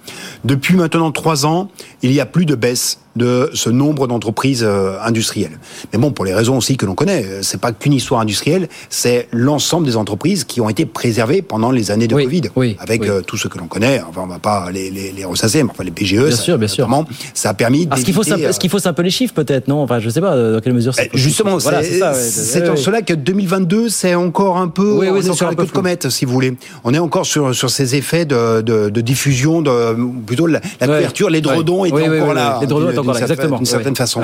Depuis 0.44 0.76
maintenant 0.76 1.12
trois 1.12 1.44
ans, 1.44 1.68
il 2.02 2.12
y 2.12 2.20
a 2.20 2.26
plus 2.26 2.46
de 2.46 2.54
baisse 2.54 3.00
de 3.16 3.50
ce 3.54 3.70
nombre 3.70 4.06
d'entreprises 4.06 4.64
euh, 4.64 4.96
industrielles. 5.02 5.58
Mais 5.92 5.98
bon, 5.98 6.12
pour 6.12 6.24
les 6.24 6.34
raisons 6.34 6.56
aussi 6.56 6.76
que 6.76 6.86
l'on 6.86 6.94
connaît, 6.94 7.42
c'est 7.42 7.60
pas 7.60 7.72
qu'une 7.72 7.92
histoire 7.92 8.20
industrielle, 8.20 8.68
c'est 8.88 9.28
l'ensemble 9.32 9.86
des 9.86 9.96
entreprises 9.96 10.44
qui 10.44 10.60
ont 10.60 10.68
été 10.68 10.86
préservées 10.86 11.42
pendant 11.42 11.70
les 11.70 11.90
années 11.90 12.06
de 12.06 12.14
oui, 12.14 12.24
Covid, 12.24 12.42
oui, 12.56 12.76
avec 12.78 13.02
oui. 13.02 13.08
Euh, 13.08 13.20
tout 13.20 13.36
ce 13.36 13.48
que 13.48 13.58
l'on 13.58 13.66
connaît. 13.66 14.00
Enfin, 14.08 14.22
on 14.24 14.26
va 14.26 14.38
pas 14.38 14.70
les, 14.72 14.90
les, 14.90 15.12
les 15.12 15.24
ressasser, 15.24 15.62
mais 15.62 15.70
enfin 15.70 15.84
les 15.84 15.90
PGE, 15.90 16.16
bien 16.16 16.30
ça, 16.30 16.36
sûr, 16.36 16.58
bien 16.58 16.68
sûr. 16.68 16.88
ça 17.34 17.50
a 17.50 17.54
permis. 17.54 17.88
Est-ce 17.94 18.04
qu'il 18.04 18.14
faut, 18.14 18.28
euh... 18.30 18.52
qu 18.52 18.68
faut 18.68 18.86
un 18.86 18.92
peu 18.92 19.02
les 19.02 19.10
chiffres 19.10 19.34
peut-être, 19.34 19.68
non? 19.68 19.82
Enfin, 19.82 19.98
je 19.98 20.08
sais 20.08 20.20
pas 20.20 20.36
dans 20.36 20.60
quelle 20.60 20.74
mesure. 20.74 20.92
Eh, 20.98 21.10
justement, 21.14 21.58
voilà, 21.58 21.82
c'est 21.82 21.98
ça. 21.98 22.14
C'est 22.14 22.68
en 22.68 22.76
cela 22.76 23.02
que 23.02 23.14
2022, 23.14 23.88
c'est 23.88 24.14
encore 24.14 24.58
un 24.58 24.68
peu, 24.68 24.92
oui, 24.92 25.08
oui, 25.10 25.20
queue 25.22 25.66
de 25.66 25.70
comète, 25.70 26.08
si 26.10 26.24
vous 26.24 26.32
voulez. 26.32 26.54
On 26.84 26.94
est 26.94 26.98
encore 26.98 27.26
sur 27.26 27.54
sur 27.54 27.70
ces 27.70 27.94
effets 27.96 28.24
de, 28.24 28.60
de, 28.60 28.88
de 28.88 29.00
diffusion, 29.00 29.62
de 29.62 29.96
plutôt 30.26 30.46
la, 30.46 30.60
la 30.80 30.86
couverture, 30.86 31.30
les 31.30 31.40
drodons 31.40 31.84
étaient 31.84 32.08
encore 32.08 32.34
là. 32.34 32.60
Encore 33.00 33.14
là, 33.14 33.20
exactement. 33.20 33.56
D'une 33.56 33.66
certaine 33.66 33.96
façon. 33.96 34.22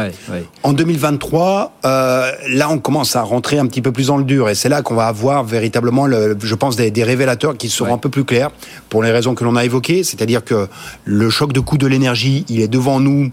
En 0.62 0.72
2023, 0.72 1.72
euh, 1.84 2.30
là, 2.50 2.70
on 2.70 2.78
commence 2.78 3.16
à 3.16 3.22
rentrer 3.22 3.58
un 3.58 3.66
petit 3.66 3.82
peu 3.82 3.92
plus 3.92 4.08
dans 4.08 4.16
le 4.16 4.24
dur, 4.24 4.48
et 4.48 4.54
c'est 4.54 4.68
là 4.68 4.82
qu'on 4.82 4.94
va 4.94 5.06
avoir 5.06 5.44
véritablement, 5.44 6.06
le, 6.06 6.36
je 6.40 6.54
pense, 6.54 6.76
des, 6.76 6.90
des 6.90 7.04
révélateurs 7.04 7.56
qui 7.56 7.68
seront 7.68 7.94
un 7.94 7.98
peu 7.98 8.08
plus 8.08 8.24
clairs 8.24 8.50
pour 8.88 9.02
les 9.02 9.10
raisons 9.10 9.34
que 9.34 9.44
l'on 9.44 9.56
a 9.56 9.64
évoquées, 9.64 10.04
c'est-à-dire 10.04 10.44
que 10.44 10.68
le 11.04 11.30
choc 11.30 11.52
de 11.52 11.60
coût 11.60 11.78
de 11.78 11.86
l'énergie, 11.86 12.44
il 12.48 12.60
est 12.60 12.68
devant 12.68 13.00
nous 13.00 13.30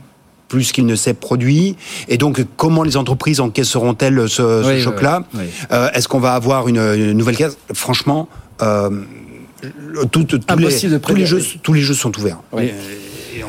plus 0.49 0.71
qu'il 0.71 0.85
ne 0.85 0.95
s'est 0.95 1.15
produit. 1.15 1.75
Et 2.09 2.17
donc, 2.17 2.39
comment 2.57 2.83
les 2.83 2.95
entreprises 2.95 3.39
encaisseront-elles 3.39 4.29
ce, 4.29 4.63
oui, 4.67 4.79
choc-là 4.81 5.23
oui, 5.33 5.39
oui. 5.43 5.49
euh, 5.71 5.89
Est-ce 5.93 6.07
qu'on 6.07 6.19
va 6.19 6.33
avoir 6.33 6.67
une, 6.67 6.77
une 6.77 7.13
nouvelle 7.13 7.37
case? 7.37 7.57
Franchement, 7.73 8.29
euh, 8.61 8.89
tout, 10.11 10.25
tout, 10.25 10.37
tous, 10.37 10.57
les, 10.57 10.99
tous, 10.99 11.15
les, 11.15 11.25
jeux, 11.25 11.41
tous 11.63 11.73
les 11.73 11.81
jeux 11.81 11.93
sont 11.95 12.15
ouverts. 12.19 12.37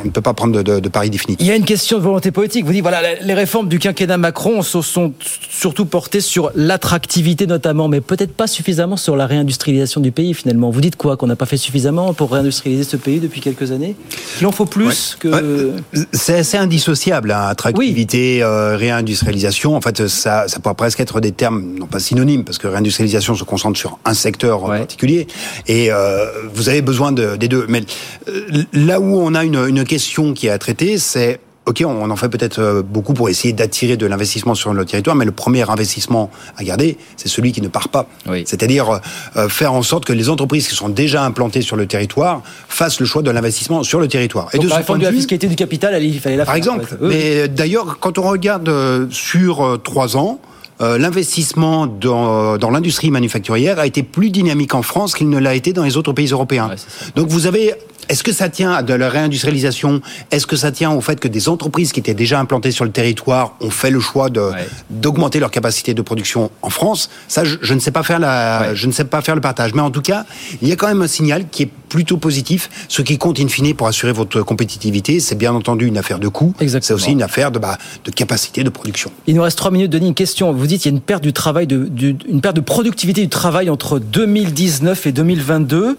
On 0.05 0.09
ne 0.09 0.13
peut 0.13 0.21
pas 0.21 0.35
prendre 0.35 0.53
de, 0.55 0.63
de, 0.63 0.81
de 0.81 0.89
paris 0.89 1.09
définitifs. 1.09 1.45
Il 1.45 1.49
y 1.49 1.53
a 1.53 1.57
une 1.57 1.65
question 1.65 1.97
de 1.99 2.03
volonté 2.03 2.31
politique. 2.31 2.65
Vous 2.67 2.73
dites, 2.73 2.83
voilà, 2.83 3.15
les 3.21 3.35
réformes 3.35 3.69
du 3.69 3.79
quinquennat 3.79 4.19
Macron 4.19 4.63
se 4.63 4.83
sont 4.83 5.15
surtout 5.51 5.87
portées 5.87 6.21
sur 6.21 6.51
l'attractivité 6.55 7.47
notamment, 7.47 7.89
mais 7.89 8.03
peut-être 8.03 8.35
pas 8.35 8.47
suffisamment 8.47 8.99
sur 8.99 9.17
la 9.17 9.27
réindustrialisation 9.27 10.03
du 10.03 10.13
pays 10.13 10.35
finalement. 10.35 10.71
Vous 10.71 10.83
dites 10.83 10.97
quoi 10.97 11.17
Qu'on 11.17 11.27
n'a 11.27 11.37
pas 11.37 11.47
fait 11.47 11.57
suffisamment 11.57 12.13
pour 12.13 12.33
réindustrialiser 12.33 12.85
ce 12.85 12.97
pays 12.99 13.19
depuis 13.19 13.41
quelques 13.41 13.73
années? 13.73 13.97
Qu'il 14.37 14.47
en 14.47 14.53
faut 14.53 14.67
plus 14.67 15.17
ouais. 15.25 15.31
que... 15.31 15.73
C'est 16.13 16.37
assez 16.37 16.59
indissociable, 16.59 17.31
hein, 17.33 17.47
attractivité, 17.49 18.37
oui. 18.37 18.43
euh, 18.43 18.77
réindustrialisation. 18.77 19.75
En 19.75 19.81
fait, 19.81 20.07
ça, 20.07 20.49
ça 20.49 20.61
pourrait 20.61 20.75
presque 20.75 21.01
être 21.01 21.21
des 21.21 21.33
termes, 21.33 21.77
non 21.79 21.87
pas 21.87 21.99
synonymes, 21.99 22.45
parce 22.45 22.59
que 22.59 22.67
réindustrialisation 22.67 23.35
se 23.35 23.45
concentre 23.45 23.79
sur 23.79 23.99
un 24.05 24.14
secteur 24.14 24.62
ouais. 24.64 24.77
en 24.77 24.79
particulier, 24.79 25.27
et 25.67 25.90
euh, 25.90 26.27
vous 26.53 26.69
avez 26.69 26.83
besoin 26.83 27.12
de, 27.12 27.37
des 27.37 27.49
deux. 27.49 27.64
Mais 27.69 27.83
euh, 28.29 28.64
là 28.75 29.01
où 29.01 29.19
on 29.19 29.35
a 29.35 29.45
une, 29.45 29.57
une 29.67 29.85
question 29.85 29.93
qui 30.35 30.46
est 30.46 30.50
à 30.50 30.59
traiter, 30.59 30.98
c'est 30.98 31.40
OK, 31.66 31.83
on 31.87 32.11
en 32.11 32.16
fait 32.16 32.28
peut-être 32.28 32.59
euh, 32.59 32.83
beaucoup 32.83 33.14
pour 33.14 33.30
essayer 33.30 33.54
d'attirer 33.54 33.96
de 33.96 34.04
l'investissement 34.04 34.54
sur 34.54 34.74
le 34.74 34.85
territoire, 34.85 35.16
mais 35.16 35.24
le 35.24 35.33
premier 35.33 35.68
investissement 35.70 36.30
à 36.59 36.64
garder, 36.64 36.98
c'est 37.16 37.28
celui 37.28 37.52
qui 37.52 37.62
ne 37.62 37.68
part 37.68 37.88
pas. 37.88 38.07
Oui. 38.28 38.42
C'est-à-dire 38.46 39.00
euh, 39.37 39.48
faire 39.48 39.72
en 39.72 39.83
sorte 39.83 40.04
que 40.04 40.12
les 40.12 40.28
entreprises 40.28 40.68
qui 40.68 40.74
sont 40.74 40.90
déjà 40.90 41.24
implantées 41.24 41.62
sur 41.62 41.76
le 41.76 41.87
territoire 41.87 42.42
fassent 42.68 43.00
le 43.00 43.07
choix 43.07 43.22
de 43.22 43.30
l'investissement 43.30 43.83
sur 43.83 43.98
le 43.98 44.09
territoire. 44.09 44.44
Donc, 44.46 44.57
Et 44.57 44.59
de 44.59 44.68
la 44.68 44.76
réforme 44.76 44.98
de 44.98 45.04
la 45.04 45.12
fiscalité 45.12 45.46
du 45.46 45.57
capital, 45.57 46.02
il 46.02 46.20
fallait 46.20 46.37
la 46.37 46.44
Par 46.44 46.54
faire, 46.54 46.59
exemple. 46.59 46.85
En 46.85 46.87
fait. 46.87 46.96
Mais 47.00 47.48
d'ailleurs, 47.48 47.98
quand 47.98 48.18
on 48.18 48.28
regarde 48.28 48.68
euh, 48.68 49.07
sur 49.11 49.80
trois 49.83 50.18
ans, 50.18 50.40
euh, 50.80 50.98
l'investissement 50.98 51.87
dans, 51.87 52.59
dans 52.59 52.70
l'industrie 52.70 53.11
manufacturière 53.11 53.78
a 53.78 53.87
été 53.87 54.02
plus 54.02 54.30
dynamique 54.30 54.74
en 54.74 54.83
France 54.83 55.14
qu'il 55.14 55.28
ne 55.28 55.38
l'a 55.38 55.54
été 55.54 55.72
dans 55.72 55.85
les 55.85 55.96
autres 55.96 56.12
pays 56.12 56.26
européens. 56.26 56.68
Ouais, 56.68 56.76
Donc 57.14 57.28
vous 57.28 57.46
avez 57.46 57.74
est-ce 58.09 58.23
que 58.23 58.33
ça 58.33 58.49
tient 58.49 58.73
à 58.73 58.83
de 58.83 58.95
la 58.95 59.09
réindustrialisation? 59.09 60.01
Est-ce 60.31 60.47
que 60.47 60.57
ça 60.57 60.73
tient 60.73 60.93
au 60.93 61.01
fait 61.01 61.21
que 61.21 61.29
des 61.29 61.49
entreprises 61.49 61.93
qui 61.93 62.01
étaient 62.01 62.14
déjà 62.14 62.38
implantées 62.40 62.71
sur 62.71 62.85
le 62.85 62.90
territoire 62.90 63.55
ont 63.61 63.71
fait 63.71 63.90
le 63.90 64.01
choix 64.01 64.31
de 64.31 64.40
ouais. 64.40 64.69
d'augmenter 64.90 65.40
leur 65.40 65.51
capacité 65.51 65.95
de 65.95 66.03
production 66.03 66.51
en 66.62 66.71
France? 66.71 67.11
Ça, 67.29 67.45
je, 67.45 67.57
je, 67.61 67.75
ne 67.75 67.81
sais 67.81 67.90
pas 67.90 68.03
faire 68.03 68.19
la, 68.19 68.69
ouais. 68.69 68.77
je 68.77 68.87
ne 68.87 68.93
sais 68.93 69.05
pas 69.05 69.21
faire 69.23 69.35
le 69.35 69.40
partage. 69.40 69.75
Mais 69.75 69.83
en 69.83 69.90
tout 69.90 70.03
cas, 70.03 70.25
il 70.62 70.69
y 70.69 70.73
a 70.73 70.77
quand 70.77 70.88
même 70.88 71.03
un 71.03 71.07
signal 71.07 71.47
qui 71.51 71.64
est 71.64 71.71
plutôt 71.88 72.17
positif. 72.17 72.71
Ce 72.88 73.03
qui 73.03 73.19
compte 73.19 73.38
in 73.40 73.49
fine 73.49 73.75
pour 73.75 73.87
assurer 73.87 74.12
votre 74.12 74.43
compétitivité, 74.43 75.21
c'est 75.21 75.37
bien 75.37 75.55
entendu 75.55 75.87
une 75.87 75.99
affaire 75.99 76.19
de 76.19 76.29
coût. 76.29 76.55
C'est 76.59 76.93
aussi 76.93 77.12
une 77.12 77.23
affaire 77.23 77.51
de, 77.51 77.59
bah, 77.59 77.79
de 78.05 78.11
capacité 78.11 78.64
de 78.64 78.71
production. 78.71 79.11
Il 79.27 79.37
nous 79.37 79.43
reste 79.43 79.59
trois 79.59 79.71
minutes, 79.71 79.90
Denis. 79.90 80.09
Une 80.09 80.14
question. 80.14 80.53
Vous 80.53 80.67
dites 80.67 80.83
qu'il 80.83 80.93
y 80.93 80.95
a 80.95 80.97
une 80.97 81.03
perte 81.03 81.23
du 81.23 81.33
travail, 81.33 81.67
de, 81.67 81.85
du, 81.85 82.17
une 82.29 82.40
perte 82.40 82.57
de 82.57 82.61
productivité 82.61 83.23
du 83.23 83.29
travail 83.29 83.71
entre 83.71 83.99
2019 83.99 85.07
et 85.07 85.12
2022 85.12 85.97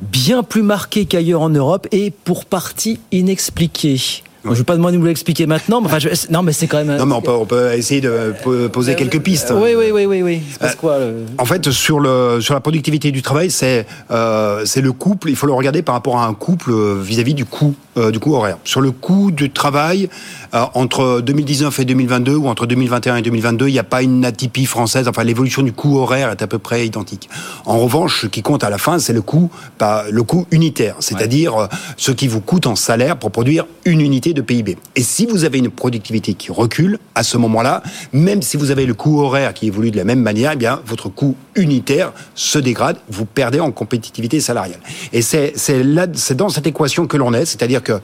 bien 0.00 0.42
plus 0.42 0.62
marqué 0.62 1.06
qu'ailleurs 1.06 1.42
en 1.42 1.50
Europe 1.50 1.86
et 1.92 2.10
pour 2.10 2.44
partie 2.44 3.00
inexpliqué. 3.12 4.00
Oui. 4.44 4.50
Je 4.50 4.50
ne 4.50 4.54
veux 4.56 4.64
pas 4.64 4.76
demander 4.76 4.96
de 4.96 5.00
vous 5.00 5.06
l'expliquer 5.06 5.46
maintenant, 5.46 5.80
mais 5.80 5.86
enfin, 5.86 5.98
je... 5.98 6.08
non, 6.30 6.42
mais 6.42 6.52
c'est 6.52 6.66
quand 6.66 6.84
même. 6.84 6.98
Non, 6.98 7.06
mais 7.06 7.14
on 7.14 7.22
peut, 7.22 7.30
on 7.30 7.46
peut 7.46 7.72
essayer 7.72 8.02
de 8.02 8.34
poser 8.68 8.92
euh, 8.92 8.94
quelques 8.94 9.20
pistes. 9.20 9.54
Oui, 9.56 9.70
oui, 9.74 9.86
oui, 9.90 10.04
oui, 10.04 10.22
oui. 10.22 10.42
Euh, 10.62 10.68
quoi 10.78 10.98
le... 10.98 11.24
En 11.38 11.46
fait, 11.46 11.70
sur 11.70 11.98
le 11.98 12.40
sur 12.42 12.52
la 12.52 12.60
productivité 12.60 13.10
du 13.10 13.22
travail, 13.22 13.50
c'est 13.50 13.86
euh, 14.10 14.66
c'est 14.66 14.82
le 14.82 14.92
couple. 14.92 15.30
Il 15.30 15.36
faut 15.36 15.46
le 15.46 15.54
regarder 15.54 15.80
par 15.80 15.94
rapport 15.94 16.18
à 16.18 16.26
un 16.26 16.34
couple 16.34 16.74
vis-à-vis 17.00 17.32
-vis 17.32 17.36
du 17.36 17.46
coût 17.46 17.74
euh, 17.96 18.10
du 18.10 18.18
coût 18.18 18.34
horaire. 18.34 18.58
Sur 18.64 18.80
le 18.80 18.90
coût 18.90 19.30
du 19.30 19.50
travail 19.50 20.08
euh, 20.08 20.08
entre 20.54 21.20
2019 21.20 21.80
et 21.80 21.84
2022 21.84 22.36
ou 22.36 22.46
entre 22.46 22.66
2021 22.66 23.16
et 23.16 23.22
2022, 23.22 23.68
il 23.68 23.72
n'y 23.72 23.78
a 23.78 23.84
pas 23.84 24.02
une 24.02 24.24
atypie 24.24 24.66
française. 24.66 25.08
Enfin, 25.08 25.24
l'évolution 25.24 25.62
du 25.62 25.72
coût 25.72 25.98
horaire 25.98 26.30
est 26.30 26.42
à 26.42 26.46
peu 26.46 26.58
près 26.58 26.86
identique. 26.86 27.28
En 27.66 27.78
revanche, 27.78 28.22
ce 28.22 28.26
qui 28.28 28.42
compte 28.42 28.62
à 28.62 28.70
la 28.70 28.78
fin, 28.78 28.98
c'est 28.98 29.12
le 29.12 29.22
coût, 29.22 29.50
pas 29.78 30.04
le 30.10 30.22
coût 30.22 30.46
unitaire, 30.52 30.96
c'est-à-dire 31.00 31.56
ouais. 31.56 31.66
ce 31.96 32.12
qui 32.12 32.28
vous 32.28 32.40
coûte 32.40 32.66
en 32.66 32.76
salaire 32.76 33.16
pour 33.16 33.32
produire 33.32 33.66
une 33.84 34.00
unité 34.00 34.32
de 34.32 34.42
PIB. 34.42 34.76
Et 34.94 35.02
si 35.02 35.26
vous 35.26 35.44
avez 35.44 35.58
une 35.58 35.70
productivité 35.70 36.34
qui 36.34 36.52
recule, 36.52 36.98
à 37.14 37.24
ce 37.24 37.36
moment-là, 37.36 37.82
même 38.12 38.42
si 38.42 38.56
vous 38.56 38.70
avez 38.70 38.86
le 38.86 38.94
coût 38.94 39.20
horaire 39.20 39.54
qui 39.54 39.66
évolue 39.66 39.90
de 39.90 39.96
la 39.96 40.04
même 40.04 40.20
manière, 40.20 40.52
eh 40.54 40.56
bien, 40.56 40.80
votre 40.86 41.08
coût 41.08 41.34
unitaire 41.56 42.12
se 42.34 42.58
dégrade, 42.58 42.98
vous 43.08 43.24
perdez 43.24 43.60
en 43.60 43.72
compétitivité 43.72 44.40
salariale. 44.40 44.80
Et 45.12 45.22
c'est, 45.22 45.52
c'est 45.56 45.82
là, 45.82 46.06
c'est 46.12 46.36
dans 46.36 46.48
cette 46.48 46.66
équation 46.66 47.06
que 47.06 47.16
l'on 47.16 47.32
est, 47.34 47.44
c'est-à-dire 47.44 47.82
que 47.82 48.00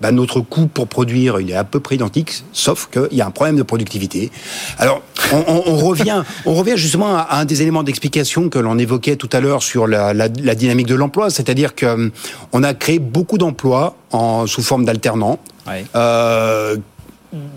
bah, 0.00 0.12
notre 0.12 0.40
coût 0.40 0.66
pour 0.66 0.86
produire, 0.86 1.40
il 1.40 1.50
est 1.50 1.56
à 1.56 1.64
peu 1.64 1.80
près 1.80 1.93
identique, 1.94 2.44
sauf 2.52 2.88
qu'il 2.90 3.16
y 3.16 3.20
a 3.20 3.26
un 3.26 3.30
problème 3.30 3.56
de 3.56 3.62
productivité. 3.62 4.30
Alors, 4.78 5.02
on, 5.32 5.44
on, 5.46 5.62
on 5.66 5.76
revient, 5.76 6.22
on 6.46 6.54
revient 6.54 6.76
justement 6.76 7.16
à, 7.16 7.38
un 7.38 7.44
des 7.44 7.62
éléments 7.62 7.82
d'explication 7.82 8.48
que 8.48 8.58
l'on 8.58 8.78
évoquait 8.78 9.16
tout 9.16 9.30
à 9.32 9.40
l'heure 9.40 9.62
sur 9.62 9.86
la, 9.86 10.12
la, 10.12 10.28
la 10.42 10.54
dynamique 10.54 10.86
de 10.86 10.94
l'emploi, 10.94 11.30
c'est-à-dire 11.30 11.74
que 11.74 12.10
on 12.52 12.62
a 12.62 12.74
créé 12.74 12.98
beaucoup 12.98 13.38
d'emplois 13.38 13.96
en 14.12 14.46
sous 14.46 14.62
forme 14.62 14.84
d'alternants. 14.84 15.38
Ouais. 15.66 15.84
Euh, 15.94 16.76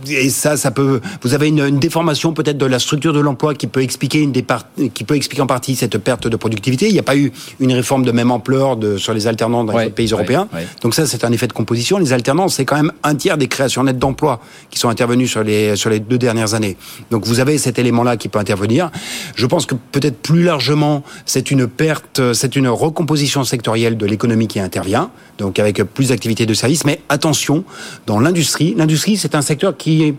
et 0.09 0.29
ça, 0.29 0.57
ça 0.57 0.71
peut. 0.71 1.01
Vous 1.21 1.33
avez 1.33 1.47
une, 1.47 1.59
une 1.59 1.79
déformation 1.79 2.33
peut-être 2.33 2.57
de 2.57 2.65
la 2.65 2.79
structure 2.79 3.13
de 3.13 3.19
l'emploi 3.19 3.53
qui 3.53 3.67
peut 3.67 3.81
expliquer 3.81 4.19
une 4.19 4.31
départ, 4.31 4.65
qui 4.93 5.03
peut 5.03 5.15
expliquer 5.15 5.41
en 5.41 5.47
partie 5.47 5.75
cette 5.75 5.97
perte 5.97 6.27
de 6.27 6.35
productivité. 6.35 6.87
Il 6.87 6.93
n'y 6.93 6.99
a 6.99 7.03
pas 7.03 7.17
eu 7.17 7.31
une 7.59 7.73
réforme 7.73 8.03
de 8.03 8.11
même 8.11 8.31
ampleur 8.31 8.77
de, 8.77 8.97
sur 8.97 9.13
les 9.13 9.27
alternants 9.27 9.63
dans 9.63 9.73
ouais, 9.73 9.85
les 9.85 9.91
pays 9.91 10.07
européens. 10.07 10.47
Ouais. 10.53 10.67
Donc 10.81 10.93
ça, 10.93 11.05
c'est 11.05 11.23
un 11.23 11.31
effet 11.31 11.47
de 11.47 11.53
composition. 11.53 11.97
Les 11.97 12.13
alternants, 12.13 12.47
c'est 12.47 12.65
quand 12.65 12.75
même 12.75 12.91
un 13.03 13.15
tiers 13.15 13.37
des 13.37 13.47
créations 13.47 13.83
nettes 13.83 13.99
d'emplois 13.99 14.39
qui 14.69 14.79
sont 14.79 14.89
intervenues 14.89 15.27
sur 15.27 15.43
les 15.43 15.75
sur 15.75 15.89
les 15.89 15.99
deux 15.99 16.17
dernières 16.17 16.53
années. 16.53 16.77
Donc 17.11 17.25
vous 17.25 17.39
avez 17.39 17.57
cet 17.57 17.79
élément-là 17.79 18.17
qui 18.17 18.29
peut 18.29 18.39
intervenir. 18.39 18.91
Je 19.35 19.45
pense 19.45 19.65
que 19.65 19.75
peut-être 19.91 20.17
plus 20.17 20.43
largement, 20.43 21.03
c'est 21.25 21.51
une 21.51 21.67
perte, 21.67 22.33
c'est 22.33 22.55
une 22.55 22.67
recomposition 22.67 23.43
sectorielle 23.43 23.97
de 23.97 24.05
l'économie 24.05 24.47
qui 24.47 24.59
intervient. 24.59 25.09
Donc 25.37 25.59
avec 25.59 25.83
plus 25.83 26.09
d'activités 26.09 26.45
de 26.45 26.53
services. 26.53 26.85
Mais 26.85 27.01
attention, 27.09 27.63
dans 28.05 28.19
l'industrie, 28.19 28.73
l'industrie, 28.75 29.17
c'est 29.17 29.35
un 29.35 29.41
secteur 29.41 29.66
qui 29.73 30.03
est 30.03 30.15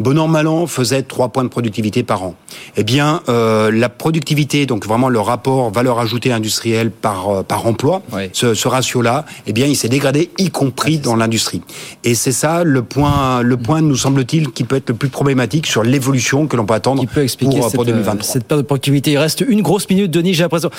bon 0.00 0.18
an 0.18 0.28
mal 0.28 0.46
an, 0.46 0.66
faisait 0.66 1.02
3 1.02 1.28
points 1.28 1.44
de 1.44 1.48
productivité 1.48 2.02
par 2.02 2.22
an. 2.22 2.34
Eh 2.76 2.84
bien, 2.84 3.20
euh, 3.28 3.70
la 3.72 3.88
productivité, 3.88 4.66
donc 4.66 4.86
vraiment 4.86 5.08
le 5.08 5.20
rapport 5.20 5.70
valeur 5.70 5.98
ajoutée 5.98 6.32
industrielle 6.32 6.90
par 6.90 7.28
euh, 7.28 7.42
par 7.42 7.66
emploi, 7.66 8.02
ce, 8.32 8.54
ce 8.54 8.68
ratio-là, 8.68 9.24
eh 9.46 9.52
bien, 9.52 9.66
il 9.66 9.76
s'est 9.76 9.88
dégradé, 9.88 10.30
y 10.38 10.50
compris 10.50 10.98
dans 10.98 11.16
l'industrie. 11.16 11.62
Et 12.04 12.14
c'est 12.14 12.32
ça 12.32 12.64
le 12.64 12.82
point, 12.82 13.42
le 13.42 13.56
point, 13.56 13.80
nous 13.80 13.96
semble-t-il, 13.96 14.50
qui 14.50 14.64
peut 14.64 14.76
être 14.76 14.88
le 14.90 14.94
plus 14.94 15.08
problématique 15.08 15.66
sur 15.66 15.82
l'évolution 15.82 16.46
que 16.46 16.56
l'on 16.56 16.66
peut 16.66 16.74
attendre 16.74 17.04
peut 17.06 17.22
expliquer 17.22 17.58
pour, 17.58 17.66
cette, 17.66 17.74
pour 17.74 17.84
2023. 17.84 18.14
euh, 18.14 18.32
cette 18.32 18.44
perte 18.44 18.60
de 18.60 18.66
productivité? 18.66 19.12
Il 19.12 19.18
reste 19.18 19.44
une 19.46 19.62
grosse 19.62 19.88
minute, 19.90 20.10
Denis, 20.10 20.34
j'ai 20.34 20.42
l'impression. 20.44 20.70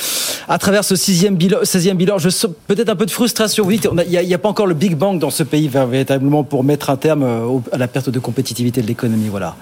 À 0.48 0.58
travers 0.58 0.84
ce 0.84 0.96
sixième 0.96 1.36
bilan, 1.36 1.60
16e 1.64 1.94
bilan, 1.96 2.18
je 2.18 2.30
sens 2.30 2.52
peut-être 2.68 2.90
un 2.90 2.96
peu 2.96 3.06
de 3.06 3.12
frustration. 3.12 3.64
Vous 3.64 3.72
dites, 3.72 3.86
a- 3.86 4.04
il 4.06 4.28
n'y 4.28 4.34
a, 4.34 4.38
pas 4.38 4.50
encore 4.50 4.68
le 4.68 4.74
Big 4.74 4.96
Bang 4.96 5.20
dans 5.20 5.30
ce 5.30 5.44
pays 5.44 5.68
véritablement 5.68 6.44
pour 6.44 6.64
mettre 6.64 6.90
un 6.90 6.98
terme 6.98 7.24
euh, 7.24 7.60
à 7.72 7.78
la 7.78 7.88
perte 7.88 8.10
de 8.10 8.20
compétitivité 8.20 8.82
de 8.82 8.88
l'économie. 8.88 9.11
Voilà. 9.30 9.56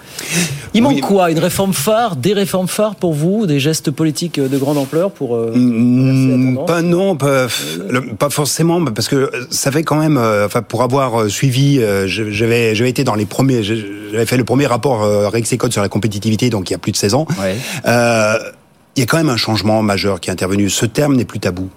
Il 0.74 0.82
manque 0.82 0.94
Oui. 0.96 1.00
quoi? 1.00 1.30
Une 1.30 1.38
réforme 1.38 1.72
phare 1.72 2.16
Des 2.16 2.32
réformes 2.32 2.68
phares 2.68 2.94
pour 2.94 3.12
vous 3.14 3.46
Des 3.46 3.58
gestes 3.60 3.90
politiques 3.90 4.38
euh, 4.38 4.48
de 4.48 4.58
grande 4.58 4.78
ampleur 4.78 5.10
pour 5.10 5.36
euh, 5.36 5.52
Mm, 5.54 6.64
Pas 6.66 6.82
non, 6.82 7.16
pas, 7.16 7.46
le- 7.88 8.14
pas 8.14 8.30
forcément, 8.30 8.84
parce 8.84 9.08
que 9.08 9.30
ça 9.50 9.70
fait 9.72 9.82
quand 9.82 9.96
même, 9.96 10.16
euh, 10.16 10.46
enfin 10.46 10.62
pour 10.62 10.82
avoir 10.82 11.22
euh, 11.22 11.28
suivi, 11.28 11.78
euh, 11.80 12.06
j'avais 12.06 12.74
j'avais 12.74 12.90
été 12.90 13.04
dans 13.04 13.14
les 13.14 13.26
premiers, 13.26 13.62
j'avais 13.62 14.26
fait 14.26 14.36
le 14.36 14.44
premier 14.44 14.66
rapport 14.66 15.02
euh, 15.02 15.28
Rexecode 15.28 15.72
sur 15.72 15.82
la 15.82 15.88
compétitivité, 15.88 16.50
donc 16.50 16.70
il 16.70 16.72
y 16.72 16.76
a 16.76 16.78
plus 16.78 16.92
de 16.92 16.96
16 16.96 17.14
ans. 17.14 17.26
Ouais. 17.40 17.56
Euh, 17.86 18.34
il 18.96 19.00
y 19.00 19.02
a 19.02 19.06
quand 19.06 19.16
même 19.18 19.28
un 19.30 19.36
changement 19.36 19.82
majeur 19.82 20.20
qui 20.20 20.30
est 20.30 20.32
intervenu. 20.32 20.68
Ce 20.68 20.84
terme 20.84 21.14
n'est 21.16 21.24
plus 21.24 21.38
tabou. 21.38 21.68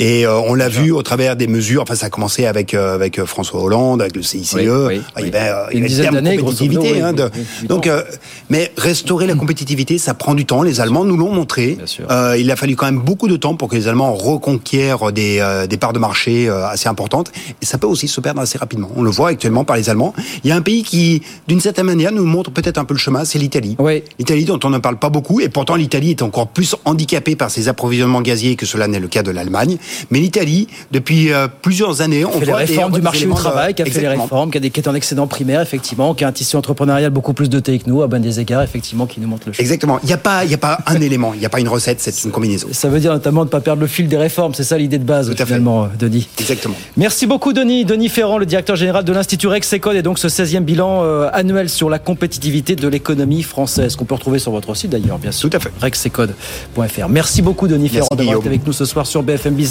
Et 0.00 0.26
euh, 0.26 0.40
on 0.40 0.54
l'a 0.54 0.68
vu 0.70 0.90
au 0.92 1.02
travers 1.02 1.36
des 1.36 1.46
mesures. 1.46 1.82
Enfin, 1.82 1.94
ça 1.94 2.06
a 2.06 2.10
commencé 2.10 2.46
avec 2.46 2.72
euh, 2.74 2.94
avec 2.94 3.18
euh, 3.18 3.26
François 3.26 3.62
Hollande, 3.62 4.00
avec 4.00 4.16
le 4.16 4.22
CICE. 4.22 4.54
Oui, 4.54 4.66
oui, 4.66 5.00
il 5.18 5.26
y 5.26 5.28
avait, 5.28 5.38
euh, 5.50 5.64
Une 5.72 5.84
dizaine 5.84 6.10
d'années, 6.14 6.38
compétitivité. 6.38 7.02
hein, 7.02 7.12
de- 7.12 7.30
donc, 7.68 7.86
euh, 7.86 8.02
mais 8.48 8.72
restaurer 8.78 9.26
la 9.26 9.34
compétitivité, 9.34 9.98
ça 9.98 10.14
prend 10.14 10.34
du 10.34 10.46
temps. 10.46 10.62
Les 10.62 10.80
Allemands 10.80 11.04
nous 11.04 11.18
l'ont 11.18 11.30
montré. 11.32 11.76
Euh, 12.10 12.36
il 12.38 12.50
a 12.50 12.56
fallu 12.56 12.76
quand 12.76 12.86
même 12.86 12.98
beaucoup 13.00 13.28
de 13.28 13.36
temps 13.36 13.54
pour 13.56 13.68
que 13.68 13.76
les 13.76 13.88
Allemands 13.88 14.14
reconquièrent 14.14 15.12
des, 15.12 15.38
euh, 15.40 15.66
des 15.66 15.76
parts 15.76 15.92
de 15.92 15.98
marché 15.98 16.48
euh, 16.48 16.66
assez 16.66 16.88
importantes. 16.88 17.30
Et 17.60 17.66
ça 17.66 17.76
peut 17.76 17.86
aussi 17.86 18.08
se 18.08 18.20
perdre 18.22 18.40
assez 18.40 18.56
rapidement. 18.56 18.88
On 18.96 19.02
le 19.02 19.10
voit 19.10 19.28
actuellement 19.28 19.64
par 19.64 19.76
les 19.76 19.90
Allemands. 19.90 20.14
Il 20.44 20.48
y 20.48 20.52
a 20.52 20.56
un 20.56 20.62
pays 20.62 20.82
qui, 20.82 21.20
d'une 21.46 21.60
certaine 21.60 21.86
manière, 21.86 22.10
nous 22.10 22.24
montre 22.24 22.50
peut-être 22.50 22.78
un 22.78 22.84
peu 22.86 22.94
le 22.94 22.98
chemin, 22.98 23.26
c'est 23.26 23.38
l'Italie. 23.38 23.76
Oui. 23.78 24.02
L'Italie 24.18 24.46
dont 24.46 24.58
on 24.64 24.70
ne 24.70 24.78
parle 24.78 24.98
pas 24.98 25.10
beaucoup, 25.10 25.40
et 25.40 25.50
pourtant 25.50 25.76
l'Italie 25.76 26.10
est 26.10 26.22
encore 26.22 26.48
plus 26.48 26.74
handicapée 26.86 27.36
par 27.36 27.50
ses 27.50 27.68
approvisionnements 27.68 28.22
gaziers 28.22 28.56
que 28.56 28.64
cela 28.66 28.88
n'est 28.88 28.98
le 29.00 29.08
cas 29.08 29.22
de 29.22 29.30
l'Allemagne. 29.30 29.76
Mais 30.10 30.20
l'Italie, 30.20 30.66
depuis 30.90 31.32
euh, 31.32 31.48
plusieurs 31.62 32.00
années, 32.02 32.24
on 32.24 32.32
fait 32.32 32.40
les 32.40 32.46
voit 32.52 32.64
des- 32.64 32.72
réformes 32.72 32.92
on 32.92 32.94
du 32.94 33.00
des 33.00 33.04
marché 33.04 33.26
du 33.26 33.32
travail, 33.34 33.74
qui 33.74 33.82
a 33.82 33.84
fait 33.86 34.00
les 34.00 34.08
réformes, 34.08 34.50
qui, 34.50 34.58
a 34.58 34.60
des, 34.60 34.70
qui 34.70 34.80
est 34.80 34.88
en 34.88 34.94
excédent 34.94 35.26
primaire, 35.26 35.60
effectivement, 35.60 36.14
qui 36.14 36.24
a 36.24 36.28
un 36.28 36.32
tissu 36.32 36.56
entrepreneurial 36.56 37.10
beaucoup 37.10 37.32
plus 37.32 37.48
doté 37.48 37.78
que 37.78 37.88
nous, 37.88 38.02
à 38.02 38.06
ben 38.08 38.20
des 38.20 38.40
égards, 38.40 38.62
effectivement, 38.62 39.06
qui 39.06 39.20
nous 39.20 39.28
montre 39.28 39.44
le 39.46 39.52
chemin. 39.52 39.62
Exactement. 39.62 39.98
Il 40.02 40.06
n'y 40.06 40.12
a 40.12 40.16
pas, 40.18 40.44
il 40.44 40.48
n'y 40.48 40.54
a 40.54 40.58
pas 40.58 40.78
un 40.86 41.00
élément, 41.00 41.32
il 41.34 41.40
n'y 41.40 41.46
a 41.46 41.50
pas 41.50 41.60
une 41.60 41.68
recette, 41.68 42.00
c'est 42.00 42.24
une 42.24 42.30
combinaison. 42.30 42.68
Ça 42.72 42.88
veut 42.88 43.00
dire 43.00 43.12
notamment 43.12 43.42
de 43.42 43.46
ne 43.48 43.50
pas 43.50 43.60
perdre 43.60 43.80
le 43.80 43.86
fil 43.88 44.08
des 44.08 44.16
réformes, 44.16 44.54
c'est 44.54 44.64
ça 44.64 44.76
l'idée 44.78 44.98
de 44.98 45.04
base, 45.04 45.26
Tout 45.26 45.32
à 45.34 45.36
fait. 45.36 45.44
finalement, 45.46 45.84
euh, 45.84 45.86
Denis. 45.98 46.28
Exactement. 46.38 46.74
Merci 46.96 47.26
beaucoup, 47.26 47.52
Denis. 47.52 47.84
Denis 47.84 48.08
Ferrand, 48.08 48.38
le 48.38 48.46
directeur 48.46 48.76
général 48.76 49.04
de 49.04 49.12
l'Institut 49.12 49.46
Rexecode, 49.48 49.96
et 49.96 50.02
donc 50.02 50.18
ce 50.18 50.28
16e 50.28 50.60
bilan 50.60 51.02
euh, 51.04 51.28
annuel 51.32 51.68
sur 51.68 51.88
la 51.90 51.98
compétitivité 51.98 52.76
de 52.76 52.88
l'économie 52.88 53.42
française, 53.42 53.96
qu'on 53.96 54.04
peut 54.04 54.14
retrouver 54.14 54.38
sur 54.38 54.52
votre 54.52 54.74
site 54.74 54.90
d'ailleurs, 54.90 55.18
bien 55.18 55.32
sûr. 55.32 55.50
Tout 55.50 55.56
à 55.56 55.60
fait. 55.60 55.70
Rexecode.fr. 55.80 57.08
Merci 57.08 57.42
beaucoup, 57.42 57.68
Denis 57.68 57.88
Ferrand, 57.88 58.08
d'avoir 58.16 58.36
été 58.38 58.48
avec 58.48 58.66
nous 58.66 58.72
ce 58.72 58.84
soir 58.84 59.06
sur 59.06 59.22
BFM 59.22 59.54
Business. 59.54 59.70